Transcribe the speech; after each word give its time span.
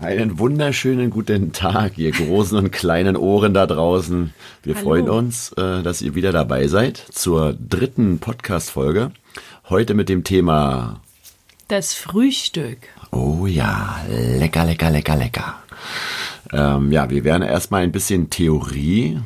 Einen 0.00 0.38
wunderschönen 0.38 1.10
guten 1.10 1.52
Tag, 1.52 1.98
ihr 1.98 2.12
großen 2.12 2.56
und 2.56 2.70
kleinen 2.72 3.16
Ohren 3.16 3.52
da 3.52 3.66
draußen. 3.66 4.32
Wir 4.62 4.74
Hallo. 4.74 4.84
freuen 4.84 5.08
uns, 5.10 5.52
äh, 5.52 5.82
dass 5.82 6.00
ihr 6.00 6.14
wieder 6.14 6.32
dabei 6.32 6.68
seid 6.68 6.96
zur 6.96 7.52
dritten 7.52 8.18
Podcast-Folge. 8.18 9.10
Heute 9.68 9.92
mit 9.94 10.08
dem 10.08 10.24
Thema, 10.24 11.00
Das 11.68 11.92
Frühstück. 11.92 12.78
oh 13.10 13.46
ja, 13.46 14.00
lecker, 14.08 14.64
lecker, 14.64 14.90
lecker, 14.90 15.16
lecker. 15.16 15.54
Ähm, 16.52 16.90
ja, 16.92 17.10
wir 17.10 17.22
werden 17.24 17.42
erstmal 17.42 17.82
ein 17.82 17.92
bisschen 17.92 18.30
Theorie 18.30 19.20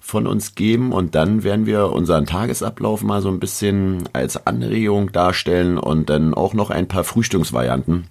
von 0.00 0.26
uns 0.26 0.54
geben 0.54 0.92
und 0.92 1.14
dann 1.14 1.44
werden 1.44 1.66
wir 1.66 1.92
unseren 1.92 2.24
Tagesablauf 2.24 3.02
mal 3.02 3.20
so 3.20 3.28
ein 3.28 3.38
bisschen 3.40 4.08
als 4.14 4.46
Anregung 4.46 5.12
darstellen 5.12 5.76
und 5.76 6.08
dann 6.08 6.32
auch 6.32 6.54
noch 6.54 6.70
ein 6.70 6.88
paar 6.88 7.04
Frühstücksvarianten 7.04 8.06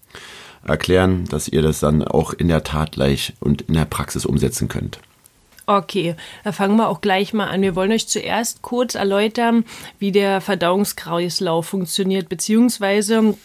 erklären, 0.66 1.26
dass 1.30 1.48
ihr 1.48 1.62
das 1.62 1.80
dann 1.80 2.04
auch 2.04 2.34
in 2.34 2.48
der 2.48 2.64
Tat 2.64 2.94
gleich 2.94 3.34
und 3.40 3.64
in 3.64 3.76
der 3.76 3.86
Praxis 3.86 4.26
umsetzen 4.26 4.68
könnt. 4.68 5.00
Okay, 5.68 6.16
da 6.44 6.52
fangen 6.52 6.78
wir 6.78 6.90
auch 6.90 7.02
gleich 7.02 7.34
mal 7.34 7.48
an. 7.48 7.64
Wir 7.64 7.76
wollen 7.76 7.92
euch 7.92 8.08
zuerst 8.08 8.62
kurz 8.62 8.94
erläutern, 8.94 9.66
wie 9.98 10.12
der 10.12 10.40
Verdauungskreislauf 10.42 11.66
funktioniert, 11.66 12.30
beziehungsweise 12.30 13.36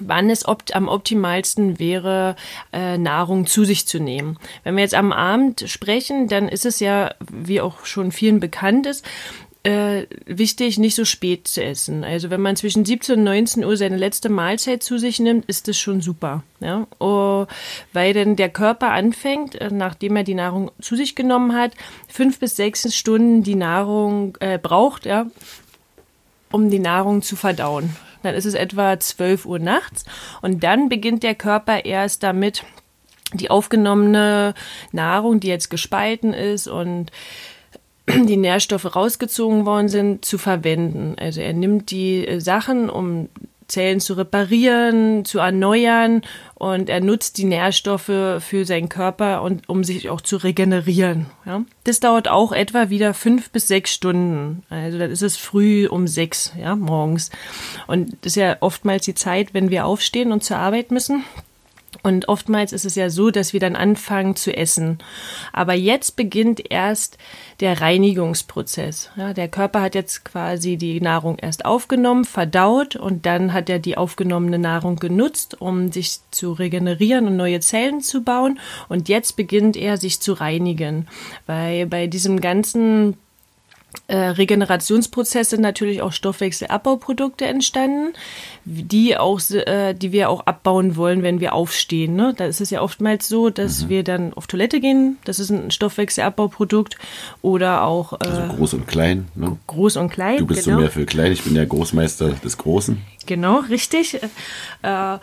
wann 0.00 0.30
es 0.30 0.48
opt 0.48 0.74
am 0.74 0.88
optimalsten 0.88 1.78
wäre, 1.78 2.34
äh, 2.72 2.98
Nahrung 2.98 3.46
zu 3.46 3.64
sich 3.64 3.86
zu 3.86 4.00
nehmen. 4.00 4.38
Wenn 4.64 4.74
wir 4.76 4.82
jetzt 4.82 4.94
am 4.94 5.12
Abend 5.12 5.64
sprechen, 5.66 6.26
dann 6.26 6.48
ist 6.48 6.66
es 6.66 6.80
ja, 6.80 7.14
wie 7.30 7.60
auch 7.60 7.84
schon 7.84 8.10
vielen 8.10 8.40
bekannt 8.40 8.86
ist, 8.86 9.04
äh, 9.62 10.06
wichtig, 10.24 10.78
nicht 10.78 10.94
so 10.94 11.04
spät 11.04 11.46
zu 11.46 11.62
essen. 11.62 12.02
Also 12.02 12.30
wenn 12.30 12.40
man 12.40 12.56
zwischen 12.56 12.84
17 12.84 13.18
und 13.18 13.24
19 13.24 13.64
Uhr 13.64 13.76
seine 13.76 13.98
letzte 13.98 14.30
Mahlzeit 14.30 14.82
zu 14.82 14.98
sich 14.98 15.20
nimmt, 15.20 15.44
ist 15.46 15.68
das 15.68 15.78
schon 15.78 16.00
super. 16.00 16.42
Ja? 16.60 16.86
Oh, 16.98 17.46
weil 17.92 18.14
dann 18.14 18.36
der 18.36 18.48
Körper 18.48 18.90
anfängt, 18.92 19.54
äh, 19.56 19.70
nachdem 19.70 20.16
er 20.16 20.24
die 20.24 20.34
Nahrung 20.34 20.70
zu 20.80 20.96
sich 20.96 21.14
genommen 21.14 21.54
hat, 21.54 21.72
fünf 22.08 22.38
bis 22.38 22.56
sechs 22.56 22.94
Stunden 22.94 23.42
die 23.42 23.54
Nahrung 23.54 24.36
äh, 24.40 24.58
braucht, 24.58 25.04
ja, 25.04 25.26
um 26.50 26.70
die 26.70 26.78
Nahrung 26.78 27.20
zu 27.20 27.36
verdauen. 27.36 27.94
Dann 28.22 28.34
ist 28.34 28.46
es 28.46 28.54
etwa 28.54 28.98
12 28.98 29.44
Uhr 29.46 29.58
nachts 29.58 30.04
und 30.40 30.62
dann 30.64 30.88
beginnt 30.88 31.22
der 31.22 31.34
Körper 31.34 31.84
erst 31.84 32.22
damit, 32.22 32.64
die 33.32 33.50
aufgenommene 33.50 34.54
Nahrung, 34.92 35.40
die 35.40 35.48
jetzt 35.48 35.70
gespalten 35.70 36.32
ist 36.32 36.66
und 36.66 37.12
die 38.26 38.36
Nährstoffe 38.36 38.94
rausgezogen 38.94 39.66
worden 39.66 39.88
sind, 39.88 40.24
zu 40.24 40.38
verwenden. 40.38 41.16
Also 41.18 41.40
er 41.40 41.52
nimmt 41.52 41.90
die 41.90 42.26
äh, 42.26 42.40
Sachen, 42.40 42.90
um 42.90 43.28
Zellen 43.70 44.00
zu 44.00 44.14
reparieren, 44.14 45.24
zu 45.24 45.38
erneuern 45.38 46.22
und 46.56 46.90
er 46.90 47.00
nutzt 47.00 47.38
die 47.38 47.44
Nährstoffe 47.44 48.10
für 48.40 48.64
seinen 48.64 48.88
Körper 48.88 49.42
und 49.42 49.68
um 49.68 49.84
sich 49.84 50.10
auch 50.10 50.20
zu 50.20 50.36
regenerieren. 50.36 51.26
Ja? 51.46 51.62
Das 51.84 52.00
dauert 52.00 52.28
auch 52.28 52.52
etwa 52.52 52.90
wieder 52.90 53.14
fünf 53.14 53.50
bis 53.50 53.68
sechs 53.68 53.94
Stunden. 53.94 54.64
Also 54.68 54.98
dann 54.98 55.10
ist 55.10 55.22
es 55.22 55.36
früh 55.36 55.86
um 55.86 56.08
sechs, 56.08 56.52
ja, 56.60 56.74
morgens. 56.74 57.30
Und 57.86 58.16
das 58.22 58.32
ist 58.32 58.36
ja 58.36 58.56
oftmals 58.60 59.04
die 59.04 59.14
Zeit, 59.14 59.54
wenn 59.54 59.70
wir 59.70 59.86
aufstehen 59.86 60.32
und 60.32 60.42
zur 60.42 60.58
Arbeit 60.58 60.90
müssen. 60.90 61.24
Und 62.02 62.28
oftmals 62.28 62.72
ist 62.72 62.84
es 62.84 62.94
ja 62.94 63.10
so, 63.10 63.30
dass 63.30 63.52
wir 63.52 63.60
dann 63.60 63.76
anfangen 63.76 64.36
zu 64.36 64.56
essen. 64.56 64.98
Aber 65.52 65.74
jetzt 65.74 66.16
beginnt 66.16 66.70
erst 66.70 67.18
der 67.60 67.80
Reinigungsprozess. 67.80 69.10
Ja, 69.16 69.32
der 69.34 69.48
Körper 69.48 69.82
hat 69.82 69.94
jetzt 69.94 70.24
quasi 70.24 70.76
die 70.76 71.00
Nahrung 71.00 71.38
erst 71.38 71.64
aufgenommen, 71.64 72.24
verdaut 72.24 72.96
und 72.96 73.26
dann 73.26 73.52
hat 73.52 73.68
er 73.68 73.78
die 73.78 73.96
aufgenommene 73.96 74.58
Nahrung 74.58 74.96
genutzt, 74.96 75.60
um 75.60 75.92
sich 75.92 76.20
zu 76.30 76.52
regenerieren 76.52 77.26
und 77.26 77.36
neue 77.36 77.60
Zellen 77.60 78.00
zu 78.00 78.22
bauen. 78.22 78.58
Und 78.88 79.08
jetzt 79.08 79.36
beginnt 79.36 79.76
er 79.76 79.96
sich 79.96 80.20
zu 80.20 80.32
reinigen. 80.32 81.06
Weil 81.46 81.86
bei 81.86 82.06
diesem 82.06 82.40
ganzen 82.40 83.16
äh, 84.06 84.16
Regenerationsprozess 84.16 85.50
sind 85.50 85.60
natürlich 85.60 86.02
auch 86.02 86.12
Stoffwechselabbauprodukte 86.12 87.46
entstanden, 87.46 88.12
die 88.64 89.16
auch, 89.16 89.40
äh, 89.50 89.94
die 89.94 90.12
wir 90.12 90.28
auch 90.30 90.46
abbauen 90.46 90.96
wollen, 90.96 91.22
wenn 91.22 91.40
wir 91.40 91.54
aufstehen. 91.54 92.16
Ne? 92.16 92.34
Da 92.36 92.46
ist 92.46 92.60
es 92.60 92.70
ja 92.70 92.82
oftmals 92.82 93.28
so, 93.28 93.50
dass 93.50 93.88
wir 93.88 94.02
dann 94.02 94.32
auf 94.34 94.46
Toilette 94.46 94.80
gehen. 94.80 95.18
Das 95.24 95.38
ist 95.38 95.50
ein 95.50 95.70
Stoffwechselabbaupprodukt 95.70 96.98
oder 97.42 97.84
auch 97.84 98.14
äh, 98.14 98.16
Also 98.26 98.56
groß 98.56 98.74
und 98.74 98.86
klein. 98.86 99.28
Ne? 99.34 99.56
groß 99.66 99.96
und 99.96 100.10
klein. 100.10 100.38
Du 100.38 100.46
bist 100.46 100.64
genau. 100.64 100.78
so 100.78 100.80
mehr 100.82 100.90
für 100.90 101.06
klein, 101.06 101.32
ich 101.32 101.42
bin 101.42 101.54
der 101.54 101.66
Großmeister 101.66 102.30
des 102.30 102.58
Großen. 102.58 103.00
Genau, 103.26 103.60
richtig. 103.60 104.14
Äh, 104.14 105.18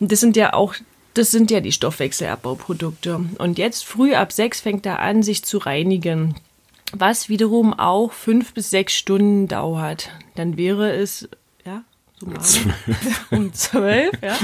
das 0.00 0.20
sind 0.20 0.36
ja 0.36 0.54
auch 0.54 0.74
das 1.14 1.30
sind 1.30 1.50
ja 1.50 1.60
die 1.60 1.72
Stoffwechselabbauprodukte. 1.72 3.20
Und 3.38 3.58
jetzt 3.58 3.84
früh 3.84 4.14
ab 4.14 4.32
sechs 4.32 4.60
fängt 4.60 4.86
er 4.86 5.00
an, 5.00 5.22
sich 5.22 5.44
zu 5.44 5.58
reinigen. 5.58 6.34
Was 6.92 7.28
wiederum 7.28 7.72
auch 7.74 8.12
fünf 8.12 8.54
bis 8.54 8.70
sechs 8.70 8.94
Stunden 8.94 9.48
dauert. 9.48 10.10
Dann 10.34 10.56
wäre 10.56 10.92
es, 10.92 11.28
ja, 11.64 11.84
so 12.18 12.26
mal, 12.26 12.40
um 13.30 13.52
zwölf, 13.52 14.12
ja. 14.22 14.36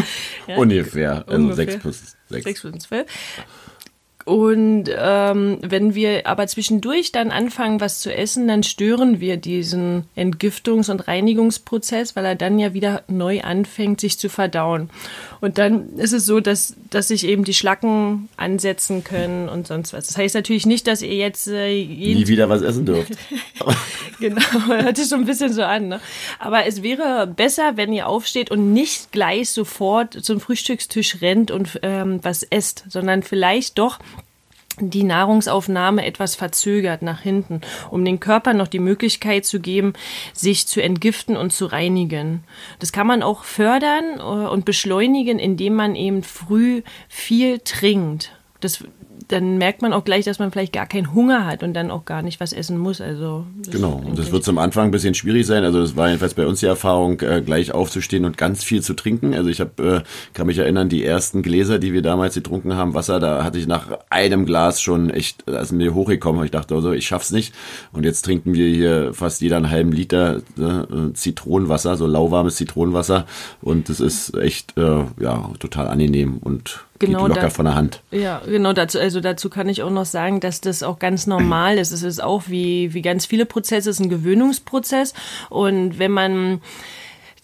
ja 0.47 0.57
Ungefähr, 0.57 1.25
also 1.29 1.35
ungefähr. 1.35 1.57
sechs 1.67 1.79
plus 1.79 2.17
sechs. 2.29 2.45
Sechs 2.45 2.63
bis 2.63 2.83
zwölf. 2.85 3.07
Und 4.29 4.91
ähm, 4.95 5.57
wenn 5.63 5.95
wir 5.95 6.27
aber 6.27 6.47
zwischendurch 6.47 7.13
dann 7.13 7.31
anfangen, 7.31 7.81
was 7.81 8.01
zu 8.01 8.15
essen, 8.15 8.47
dann 8.47 8.63
stören 8.63 9.21
wir 9.21 9.39
diesen 9.39 10.05
Entgiftungs- 10.19 10.91
und 10.91 11.09
Reinigungsprozess, 11.09 12.15
weil 12.15 12.27
er 12.27 12.35
dann 12.35 12.59
ja 12.59 12.75
wieder 12.75 13.05
neu 13.09 13.41
anfängt, 13.41 14.03
sich 14.03 14.19
zu 14.19 14.29
verdauen. 14.29 14.91
Und 15.41 15.57
dann 15.57 15.95
ist 15.97 16.13
es 16.13 16.27
so, 16.27 16.41
dass, 16.41 16.77
dass 16.91 17.09
sich 17.09 17.27
eben 17.27 17.45
die 17.45 17.55
Schlacken 17.55 18.29
ansetzen 18.37 19.03
können 19.03 19.49
und 19.49 19.67
sonst 19.67 19.95
was. 19.95 20.09
Das 20.09 20.19
heißt 20.19 20.35
natürlich 20.35 20.67
nicht, 20.67 20.87
dass 20.89 21.01
ihr 21.01 21.15
jetzt 21.15 21.49
äh, 21.49 21.73
jeden 21.73 22.21
Nie 22.21 22.29
wieder 22.29 22.51
was 22.51 22.61
essen 22.61 22.85
dürft. 22.85 23.13
Genau, 24.21 24.41
hört 24.67 24.97
sich 24.97 25.09
so 25.09 25.15
ein 25.15 25.27
bisschen 25.27 25.53
so 25.53 25.63
an. 25.63 25.87
Ne? 25.87 26.01
Aber 26.41 26.67
es 26.67 26.83
wäre 26.83 27.29
besser, 27.29 27.77
wenn 27.77 27.93
ihr 27.93 28.09
aufsteht 28.09 28.51
und 28.51 28.73
nicht 28.73 29.13
gleich 29.13 29.51
sofort 29.51 30.13
zum 30.13 30.41
Frühstückstisch 30.41 31.21
rennt 31.21 31.53
und 31.53 31.79
ähm, 31.83 32.19
was 32.23 32.43
esst, 32.43 32.85
sondern 32.89 33.23
vielleicht 33.23 33.79
doch 33.79 34.01
die 34.81 35.05
Nahrungsaufnahme 35.05 36.05
etwas 36.05 36.35
verzögert 36.35 37.03
nach 37.03 37.21
hinten, 37.21 37.61
um 37.91 38.05
den 38.05 38.21
Körper 38.21 38.55
noch 38.55 38.69
die 38.69 38.79
Möglichkeit 38.79 39.45
zu 39.45 39.61
geben, 39.61 39.93
sich 40.33 40.67
zu 40.67 40.83
entgiften 40.83 41.37
und 41.37 41.53
zu 41.53 41.67
reinigen. 41.67 42.45
Das 42.79 42.93
kann 42.93 43.07
man 43.07 43.23
auch 43.23 43.45
fördern 43.45 44.19
äh, 44.19 44.23
und 44.23 44.65
beschleunigen, 44.65 45.39
indem 45.39 45.75
man 45.75 45.95
eben 45.95 46.23
früh 46.23 46.83
viel 47.09 47.59
trinkt. 47.61 48.33
Das, 48.61 48.85
dann 49.29 49.59
merkt 49.59 49.83
man 49.83 49.93
auch 49.93 50.05
gleich, 50.05 50.25
dass 50.25 50.39
man 50.39 50.51
vielleicht 50.51 50.73
gar 50.73 50.87
keinen 50.87 51.15
Hunger 51.15 51.47
hat 51.47 51.63
und 51.63 51.75
dann 51.75 51.91
auch 51.91 52.05
gar 52.05 52.23
nicht 52.23 52.41
was 52.41 52.53
essen 52.53 52.79
muss. 52.79 53.01
Also 53.01 53.45
Genau, 53.71 54.03
und 54.05 54.19
das 54.19 54.33
wird 54.33 54.43
zum 54.45 54.59
Anfang 54.59 54.87
ein 54.87 54.91
bisschen 54.91 55.15
schwierig 55.15 55.47
sein. 55.47 55.65
Also 55.65 55.81
das 55.81 55.97
war 55.97 56.09
jedenfalls 56.09 56.35
bei 56.35 56.47
uns 56.47 56.61
die 56.61 56.67
Erfahrung, 56.67 57.21
äh, 57.21 57.43
gleich 57.45 57.73
aufzustehen 57.73 58.25
und 58.25 58.37
ganz 58.39 58.65
viel 58.65 58.83
zu 58.83 58.95
trinken. 58.95 59.35
Also 59.35 59.51
ich 59.51 59.61
habe, 59.61 60.03
äh, 60.05 60.35
kann 60.35 60.47
mich 60.47 60.59
erinnern, 60.59 60.89
die 60.89 61.05
ersten 61.05 61.43
Gläser, 61.43 61.79
die 61.79 61.93
wir 61.93 62.03
damals 62.03 62.35
getrunken 62.35 62.75
haben, 62.75 62.95
Wasser, 62.95 63.21
da 63.21 63.45
hatte 63.45 63.59
ich 63.59 63.67
nach 63.67 63.87
einem 64.11 64.47
Glas 64.47 64.81
schon 64.81 65.11
echt, 65.11 65.43
ist 65.43 65.73
mir 65.73 65.95
hochgekommen. 65.95 66.45
Ich 66.45 66.51
dachte 66.51 66.75
also, 66.75 66.93
ich 66.93 67.07
schaff's 67.07 67.31
nicht. 67.31 67.55
Und 67.93 68.05
jetzt 68.05 68.23
trinken 68.25 68.55
wir 68.55 68.69
hier 68.69 69.13
fast 69.15 69.41
jeder 69.43 69.59
einen 69.59 69.71
halben 69.71 69.93
Liter 69.93 70.39
äh, 70.59 71.13
Zitronenwasser, 71.13 71.97
so 71.97 72.07
lauwarmes 72.07 72.57
Zitronenwasser. 72.57 73.27
Und 73.61 73.89
das 73.89 74.01
ist 74.01 74.37
echt, 74.37 74.77
äh, 74.79 75.05
ja, 75.21 75.51
total 75.59 75.89
angenehm 75.89 76.39
und 76.39 76.85
Genau 77.01 77.21
geht 77.21 77.29
locker 77.29 77.41
da- 77.43 77.51
von 77.51 77.65
der 77.67 77.75
Hand. 77.77 78.03
Ja, 78.11 78.43
genau, 78.45 78.73
dazu, 78.73 78.99
also 78.99 79.18
dazu 79.21 79.51
kann 79.51 79.69
ich 79.69 79.83
auch 79.83 79.91
noch 79.91 80.07
sagen, 80.07 80.41
dass 80.41 80.61
das 80.61 80.83
auch 80.83 80.99
ganz 80.99 81.27
normal 81.27 81.79
ist. 81.79 81.93
Es 81.93 82.03
ist 82.03 82.23
auch 82.23 82.45
wie, 82.47 82.95
wie 82.95 83.03
ganz 83.03 83.27
viele 83.27 83.47
Prozesse, 83.47 83.91
es 83.91 83.99
ist 83.99 84.05
ein 84.05 84.11
Gewöhnungsprozess. 84.11 85.15
Und 85.51 85.99
wenn 85.99 86.11
man 86.13 86.61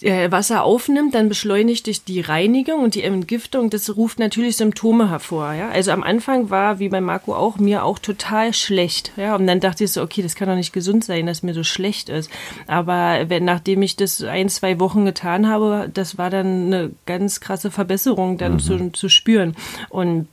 äh, 0.04 0.30
Wasser 0.30 0.64
aufnimmt, 0.64 1.14
dann 1.14 1.28
beschleunigt 1.28 1.86
sich 1.86 2.04
die 2.04 2.20
Reinigung 2.20 2.82
und 2.82 2.94
die 2.94 3.02
Entgiftung. 3.02 3.70
Das 3.70 3.96
ruft 3.96 4.18
natürlich 4.18 4.56
Symptome 4.56 5.10
hervor. 5.10 5.52
Ja? 5.54 5.70
Also 5.70 5.92
am 5.92 6.02
Anfang 6.02 6.50
war, 6.50 6.78
wie 6.78 6.88
bei 6.88 7.00
Marco 7.00 7.34
auch, 7.34 7.56
mir 7.56 7.84
auch 7.84 7.99
total 7.99 8.52
schlecht. 8.52 9.12
Ja? 9.16 9.34
Und 9.34 9.46
dann 9.46 9.60
dachte 9.60 9.84
ich 9.84 9.93
so, 9.93 10.02
okay, 10.02 10.22
das 10.22 10.34
kann 10.34 10.49
doch 10.49 10.56
nicht 10.56 10.72
gesund 10.72 11.04
sein, 11.04 11.26
dass 11.26 11.43
mir 11.43 11.54
so 11.54 11.64
schlecht 11.64 12.08
ist. 12.08 12.31
Aber 12.66 13.25
wenn, 13.28 13.44
nachdem 13.44 13.82
ich 13.82 13.96
das 13.96 14.22
ein, 14.22 14.49
zwei 14.49 14.78
Wochen 14.78 15.04
getan 15.04 15.49
habe, 15.49 15.90
das 15.93 16.19
war 16.19 16.31
dann 16.31 16.66
eine 16.66 16.90
ganz 17.06 17.40
krasse 17.40 17.70
Verbesserung 17.70 18.38
dann 18.38 18.58
zu, 18.58 18.90
zu 18.90 19.08
spüren. 19.08 19.56
Und 19.88 20.28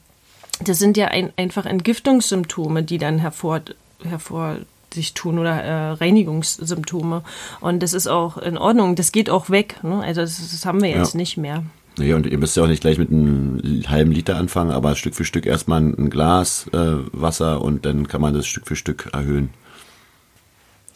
das 0.66 0.80
sind 0.80 0.98
ja 0.98 1.08
ein, 1.08 1.32
einfach 1.38 1.66
Entgiftungssymptome, 1.66 2.84
die 2.84 2.98
dann 2.98 3.20
hervor, 3.20 3.62
hervor 4.04 4.58
sich 4.94 5.14
tun 5.14 5.40
oder 5.40 5.52
äh, 5.64 5.92
Reinigungssymptome. 5.92 7.24
Und 7.62 7.82
das 7.82 7.94
ist 7.94 8.08
auch 8.08 8.38
in 8.38 8.58
Ordnung. 8.58 8.96
Das 8.96 9.12
geht 9.12 9.30
auch 9.30 9.50
weg. 9.50 9.78
Ne? 9.84 10.02
Also 10.02 10.22
das, 10.22 10.38
das 10.38 10.66
haben 10.66 10.82
wir 10.82 10.90
jetzt 10.90 11.14
Ja. 11.14 11.18
nicht 11.18 11.38
mehr. 11.38 11.64
Naja, 11.98 12.16
und 12.16 12.26
ihr 12.26 12.38
müsst 12.38 12.56
ja 12.56 12.64
auch 12.64 12.68
nicht 12.68 12.82
gleich 12.82 12.98
mit 12.98 13.10
einem 13.10 13.84
halben 13.88 14.12
Liter 14.12 14.38
anfangen, 14.38 14.72
aber 14.72 14.96
Stück 14.96 15.14
für 15.14 15.26
Stück 15.26 15.46
erstmal 15.46 15.82
ein 15.82 16.10
Glas 16.10 16.68
äh, 16.74 16.78
Wasser 17.12 17.62
und 17.62 17.86
dann 17.86 18.08
kann 18.08 18.22
man 18.22 18.34
das 18.34 18.48
Stück 18.48 18.66
für 18.68 18.76
Stück 18.78 19.10
erhöhen. 19.14 19.50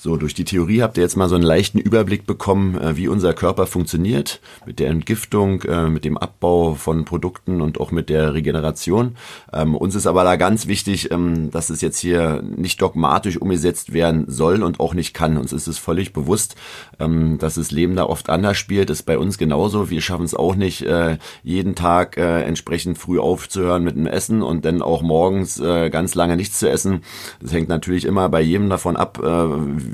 So, 0.05 0.17
durch 0.17 0.35
die 0.35 0.45
Theorie 0.45 0.83
habt 0.83 0.97
ihr 0.97 1.01
jetzt 1.01 1.17
mal 1.17 1.27
so 1.27 1.33
einen 1.33 1.43
leichten 1.43 1.79
Überblick 1.79 2.27
bekommen, 2.27 2.79
äh, 2.79 2.95
wie 2.95 3.07
unser 3.07 3.33
Körper 3.33 3.65
funktioniert, 3.65 4.39
mit 4.67 4.77
der 4.77 4.91
Entgiftung, 4.91 5.63
äh, 5.63 5.89
mit 5.89 6.05
dem 6.05 6.15
Abbau 6.15 6.75
von 6.75 7.05
Produkten 7.05 7.59
und 7.59 7.79
auch 7.81 7.89
mit 7.89 8.09
der 8.09 8.35
Regeneration. 8.35 9.15
Ähm, 9.51 9.73
uns 9.73 9.95
ist 9.95 10.05
aber 10.05 10.23
da 10.23 10.35
ganz 10.35 10.67
wichtig, 10.67 11.09
ähm, 11.09 11.49
dass 11.49 11.71
es 11.71 11.81
jetzt 11.81 11.97
hier 11.97 12.43
nicht 12.43 12.79
dogmatisch 12.83 13.37
umgesetzt 13.41 13.93
werden 13.93 14.25
soll 14.27 14.61
und 14.61 14.79
auch 14.79 14.93
nicht 14.93 15.15
kann. 15.15 15.37
Uns 15.37 15.51
ist 15.51 15.65
es 15.65 15.79
völlig 15.79 16.13
bewusst, 16.13 16.53
ähm, 16.99 17.39
dass 17.39 17.55
das 17.55 17.71
Leben 17.71 17.95
da 17.95 18.03
oft 18.03 18.29
anders 18.29 18.57
spielt. 18.57 18.91
Ist 18.91 19.07
bei 19.07 19.17
uns 19.17 19.39
genauso. 19.39 19.89
Wir 19.89 20.01
schaffen 20.01 20.25
es 20.25 20.35
auch 20.35 20.55
nicht, 20.55 20.83
äh, 20.83 21.17
jeden 21.41 21.73
Tag 21.73 22.17
entsprechend 22.17 22.99
früh 22.99 23.17
aufzuhören 23.17 23.83
mit 23.83 23.95
dem 23.95 24.05
Essen 24.05 24.43
und 24.43 24.65
dann 24.65 24.83
auch 24.83 25.01
morgens 25.01 25.57
ganz 25.57 26.13
lange 26.15 26.35
nichts 26.35 26.59
zu 26.59 26.69
essen. 26.69 27.01
Das 27.41 27.53
hängt 27.53 27.69
natürlich 27.69 28.05
immer 28.05 28.29
bei 28.29 28.41
jedem 28.41 28.69
davon 28.69 28.95
ab, 28.95 29.19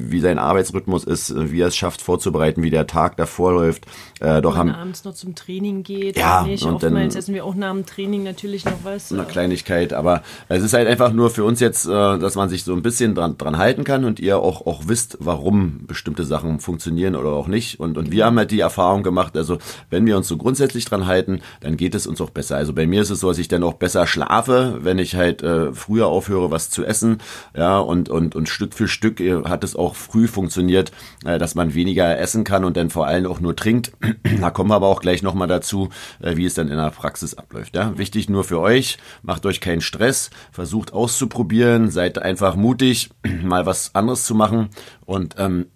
wie 0.09 0.19
sein 0.19 0.39
Arbeitsrhythmus 0.39 1.03
ist, 1.03 1.33
wie 1.36 1.62
er 1.62 1.68
es 1.68 1.75
schafft 1.75 2.01
vorzubereiten, 2.01 2.63
wie 2.63 2.69
der 2.69 2.88
Tag 2.88 3.18
davor 3.18 3.53
läuft. 3.53 3.86
Äh, 4.19 4.42
doch 4.42 4.56
haben 4.56 4.71
abends 4.71 5.03
noch 5.03 5.13
zum 5.13 5.36
Training 5.36 5.83
geht. 5.83 6.18
Ja, 6.18 6.44
nicht. 6.44 6.63
und 6.63 6.75
Oftmals 6.75 7.13
dann 7.13 7.19
essen 7.19 7.33
wir 7.33 7.45
auch 7.45 7.56
nach 7.56 7.71
dem 7.71 7.86
Training 7.86 8.24
natürlich 8.24 8.65
noch 8.65 8.83
was. 8.83 9.12
Eine 9.12 9.25
Kleinigkeit, 9.25 9.94
aber 9.94 10.24
es 10.48 10.63
ist 10.63 10.74
halt 10.74 10.88
einfach 10.88 11.12
nur 11.13 11.30
für 11.30 11.44
uns 11.44 11.59
jetzt, 11.59 11.86
äh, 11.86 11.89
dass 11.89 12.36
man 12.36 12.50
sich 12.50 12.63
so 12.63 12.74
ein 12.74 12.81
bisschen 12.81 13.15
dran, 13.15 13.38
dran 13.38 13.57
halten 13.57 13.83
kann 13.83 14.06
und 14.06 14.19
ihr 14.19 14.39
auch, 14.39 14.65
auch 14.65 14.83
wisst, 14.88 15.18
warum 15.19 15.86
bestimmte 15.88 16.24
Sachen 16.24 16.59
funktionieren 16.59 17.15
oder 17.15 17.31
auch 17.31 17.48
nicht. 17.48 17.80
Und, 17.80 17.98
und 17.98 18.12
wir 18.12 18.25
haben 18.25 18.38
halt 18.38 18.51
die 18.51 18.59
Erfahrung 18.59 19.03
gemacht, 19.03 19.36
also 19.38 19.57
wenn 19.89 20.06
wir 20.06 20.18
uns 20.18 20.27
so 20.27 20.38
grundsätzlich 20.38 20.86
dran 20.86 21.06
halten, 21.06 21.42
dann 21.62 21.77
geht 21.77 21.95
es 21.95 22.07
uns 22.07 22.21
auch 22.21 22.30
besser. 22.30 22.57
Also 22.57 22.74
bei 22.74 22.88
mir 22.88 23.01
ist 23.01 23.09
es 23.09 23.19
so, 23.19 23.30
dass 23.30 23.38
ich 23.38 23.48
dann 23.48 23.63
auch 23.63 23.74
besser 23.74 24.07
schlafe, 24.07 24.80
wenn 24.81 25.00
ich 25.00 25.15
halt 25.15 25.42
äh, 25.42 25.74
früher 25.74 26.07
aufhöre, 26.07 26.51
was 26.51 26.69
zu 26.69 26.86
essen. 26.86 27.19
Ja, 27.56 27.80
und, 27.80 28.09
und, 28.09 28.36
und 28.36 28.50
Stück 28.50 28.74
für 28.74 28.88
Stück 28.88 29.19
äh, 29.19 29.44
hat 29.44 29.63
es 29.63 29.75
auch 29.75 29.90
früh 29.95 30.27
funktioniert, 30.27 30.91
äh, 31.25 31.38
dass 31.38 31.55
man 31.55 31.73
weniger 31.73 32.17
essen 32.17 32.43
kann 32.43 32.63
und 32.65 32.77
dann 32.77 32.89
vor 32.89 33.07
allem 33.07 33.25
auch 33.27 33.39
nur 33.39 33.55
trinkt. 33.55 33.91
da 34.41 34.49
kommen 34.49 34.69
wir 34.69 34.75
aber 34.75 34.88
auch 34.88 35.01
gleich 35.01 35.21
nochmal 35.21 35.47
dazu, 35.47 35.89
äh, 36.21 36.35
wie 36.38 36.45
es 36.45 36.53
dann 36.53 36.69
in 36.69 36.77
der 36.77 36.91
Praxis 36.91 37.33
abläuft. 37.33 37.75
Ja? 37.75 37.97
Wichtig 37.97 38.29
nur 38.29 38.43
für 38.43 38.59
euch, 38.59 38.97
macht 39.23 39.45
euch 39.45 39.61
keinen 39.61 39.81
Stress, 39.81 40.29
versucht 40.51 40.93
auszuprobieren, 40.93 41.89
seid 41.89 42.19
einfach 42.19 42.55
mutig, 42.55 43.09
mal 43.43 43.65
was 43.65 43.95
anderes 43.95 44.25
zu 44.25 44.35
machen 44.35 44.69
und 45.05 45.35
ähm, 45.38 45.67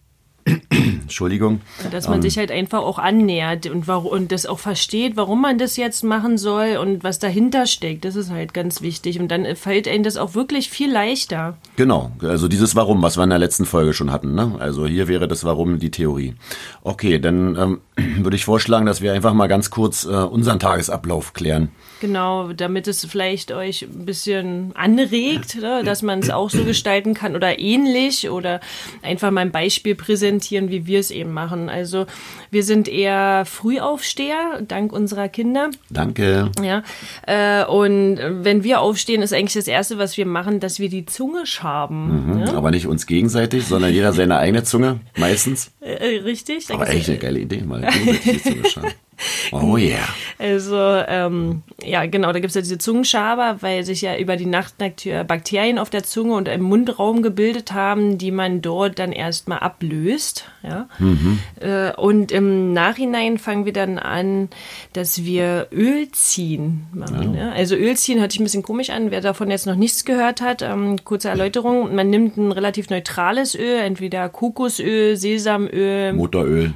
Entschuldigung. 0.69 1.61
Dass 1.91 2.07
man 2.07 2.17
ähm, 2.17 2.21
sich 2.21 2.37
halt 2.37 2.51
einfach 2.51 2.79
auch 2.79 2.99
annähert 2.99 3.65
und, 3.67 3.87
und 3.89 4.31
das 4.31 4.45
auch 4.45 4.59
versteht, 4.59 5.15
warum 5.15 5.41
man 5.41 5.57
das 5.57 5.75
jetzt 5.75 6.03
machen 6.03 6.37
soll 6.37 6.77
und 6.77 7.03
was 7.03 7.17
dahinter 7.17 7.65
steckt. 7.65 8.05
Das 8.05 8.15
ist 8.15 8.29
halt 8.29 8.53
ganz 8.53 8.81
wichtig. 8.81 9.19
Und 9.19 9.29
dann 9.29 9.55
fällt 9.55 9.87
einem 9.87 10.03
das 10.03 10.17
auch 10.17 10.35
wirklich 10.35 10.69
viel 10.69 10.91
leichter. 10.91 11.57
Genau, 11.77 12.11
also 12.21 12.47
dieses 12.47 12.75
Warum, 12.75 13.01
was 13.01 13.17
wir 13.17 13.23
in 13.23 13.31
der 13.31 13.39
letzten 13.39 13.65
Folge 13.65 13.93
schon 13.93 14.11
hatten. 14.11 14.35
Ne? 14.35 14.55
Also 14.59 14.85
hier 14.85 15.07
wäre 15.07 15.27
das 15.27 15.43
Warum 15.43 15.79
die 15.79 15.91
Theorie. 15.91 16.35
Okay, 16.83 17.17
dann 17.17 17.55
ähm, 17.55 17.81
würde 18.17 18.35
ich 18.35 18.45
vorschlagen, 18.45 18.85
dass 18.85 19.01
wir 19.01 19.13
einfach 19.13 19.33
mal 19.33 19.47
ganz 19.47 19.69
kurz 19.69 20.05
äh, 20.05 20.09
unseren 20.09 20.59
Tagesablauf 20.59 21.33
klären. 21.33 21.69
Genau, 22.01 22.51
damit 22.51 22.87
es 22.87 23.05
vielleicht 23.05 23.53
euch 23.53 23.83
ein 23.83 24.05
bisschen 24.05 24.71
anregt, 24.75 25.55
ne? 25.55 25.81
dass 25.83 26.01
man 26.01 26.19
es 26.19 26.29
auch 26.29 26.49
so 26.49 26.63
gestalten 26.65 27.13
kann 27.13 27.35
oder 27.35 27.57
ähnlich 27.57 28.29
oder 28.29 28.59
einfach 29.01 29.31
mal 29.31 29.41
ein 29.41 29.51
Beispiel 29.51 29.95
präsentieren, 29.95 30.69
wie 30.69 30.85
wir 30.87 30.99
es 30.99 31.09
eben 31.09 31.31
machen. 31.31 31.69
Also 31.69 32.05
wir 32.51 32.63
sind 32.63 32.89
eher 32.89 33.45
Frühaufsteher, 33.45 34.61
dank 34.67 34.91
unserer 34.91 35.29
Kinder. 35.29 35.69
Danke. 35.89 36.51
Ja, 36.61 36.83
äh, 37.25 37.65
und 37.65 38.19
wenn 38.19 38.63
wir 38.63 38.81
aufstehen, 38.81 39.21
ist 39.21 39.31
eigentlich 39.31 39.53
das 39.53 39.67
Erste, 39.67 39.97
was 39.97 40.17
wir 40.17 40.25
machen, 40.25 40.59
dass 40.59 40.79
wir 40.79 40.89
die 40.89 41.05
Zunge 41.05 41.45
schaben. 41.45 42.33
Mhm, 42.33 42.39
ja? 42.39 42.53
Aber 42.55 42.71
nicht 42.71 42.87
uns 42.87 43.07
gegenseitig, 43.07 43.65
sondern 43.65 43.93
jeder 43.93 44.11
seine 44.11 44.37
eigene 44.37 44.63
Zunge, 44.63 44.99
meistens. 45.15 45.71
Äh, 45.79 46.17
richtig. 46.23 46.69
Aber 46.71 46.89
echt 46.89 47.07
eine 47.07 47.19
geile 47.19 47.39
Idee, 47.39 47.61
mal 47.61 47.84
Oh 49.51 49.77
yeah. 49.77 50.07
Also, 50.37 50.77
ähm, 50.77 51.63
ja, 51.83 52.05
genau, 52.05 52.33
da 52.33 52.39
gibt 52.39 52.49
es 52.49 52.55
ja 52.55 52.61
diese 52.61 52.77
Zungenschaber, 52.77 53.57
weil 53.61 53.85
sich 53.85 54.01
ja 54.01 54.17
über 54.17 54.35
die 54.35 54.45
Nacht 54.45 54.75
Bakterien 54.77 55.79
auf 55.79 55.89
der 55.89 56.03
Zunge 56.03 56.33
und 56.33 56.47
im 56.47 56.61
Mundraum 56.61 57.21
gebildet 57.21 57.71
haben, 57.71 58.17
die 58.17 58.31
man 58.31 58.61
dort 58.61 58.99
dann 58.99 59.11
erstmal 59.11 59.59
ablöst. 59.59 60.49
Ja? 60.63 60.89
Mhm. 60.99 61.39
Äh, 61.61 61.93
und 61.93 62.31
im 62.31 62.73
Nachhinein 62.73 63.37
fangen 63.37 63.65
wir 63.65 63.73
dann 63.73 63.97
an, 63.97 64.49
dass 64.93 65.23
wir 65.23 65.67
Öl 65.71 66.11
ziehen 66.11 66.87
machen. 66.93 67.35
Ja. 67.35 67.47
Ja? 67.47 67.51
Also 67.53 67.75
Öl 67.75 67.95
ziehen 67.95 68.19
hört 68.19 68.31
sich 68.31 68.41
ein 68.41 68.45
bisschen 68.45 68.63
komisch 68.63 68.89
an, 68.89 69.11
wer 69.11 69.21
davon 69.21 69.49
jetzt 69.49 69.65
noch 69.65 69.75
nichts 69.75 70.03
gehört 70.03 70.41
hat. 70.41 70.61
Ähm, 70.61 70.97
kurze 71.05 71.29
Erläuterung, 71.29 71.95
man 71.95 72.09
nimmt 72.09 72.35
ein 72.37 72.51
relativ 72.51 72.89
neutrales 72.89 73.55
Öl, 73.55 73.77
entweder 73.77 74.27
Kokosöl, 74.27 75.15
Sesamöl. 75.15 76.13
Motoröl. 76.13 76.73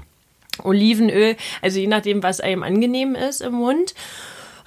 Olivenöl, 0.64 1.36
also 1.62 1.80
je 1.80 1.88
nachdem, 1.88 2.24
was 2.24 2.42
einem 2.42 2.64
angenehm 2.64 3.16
ist 3.16 3.42
im 3.42 3.54
Mund. 3.54 3.94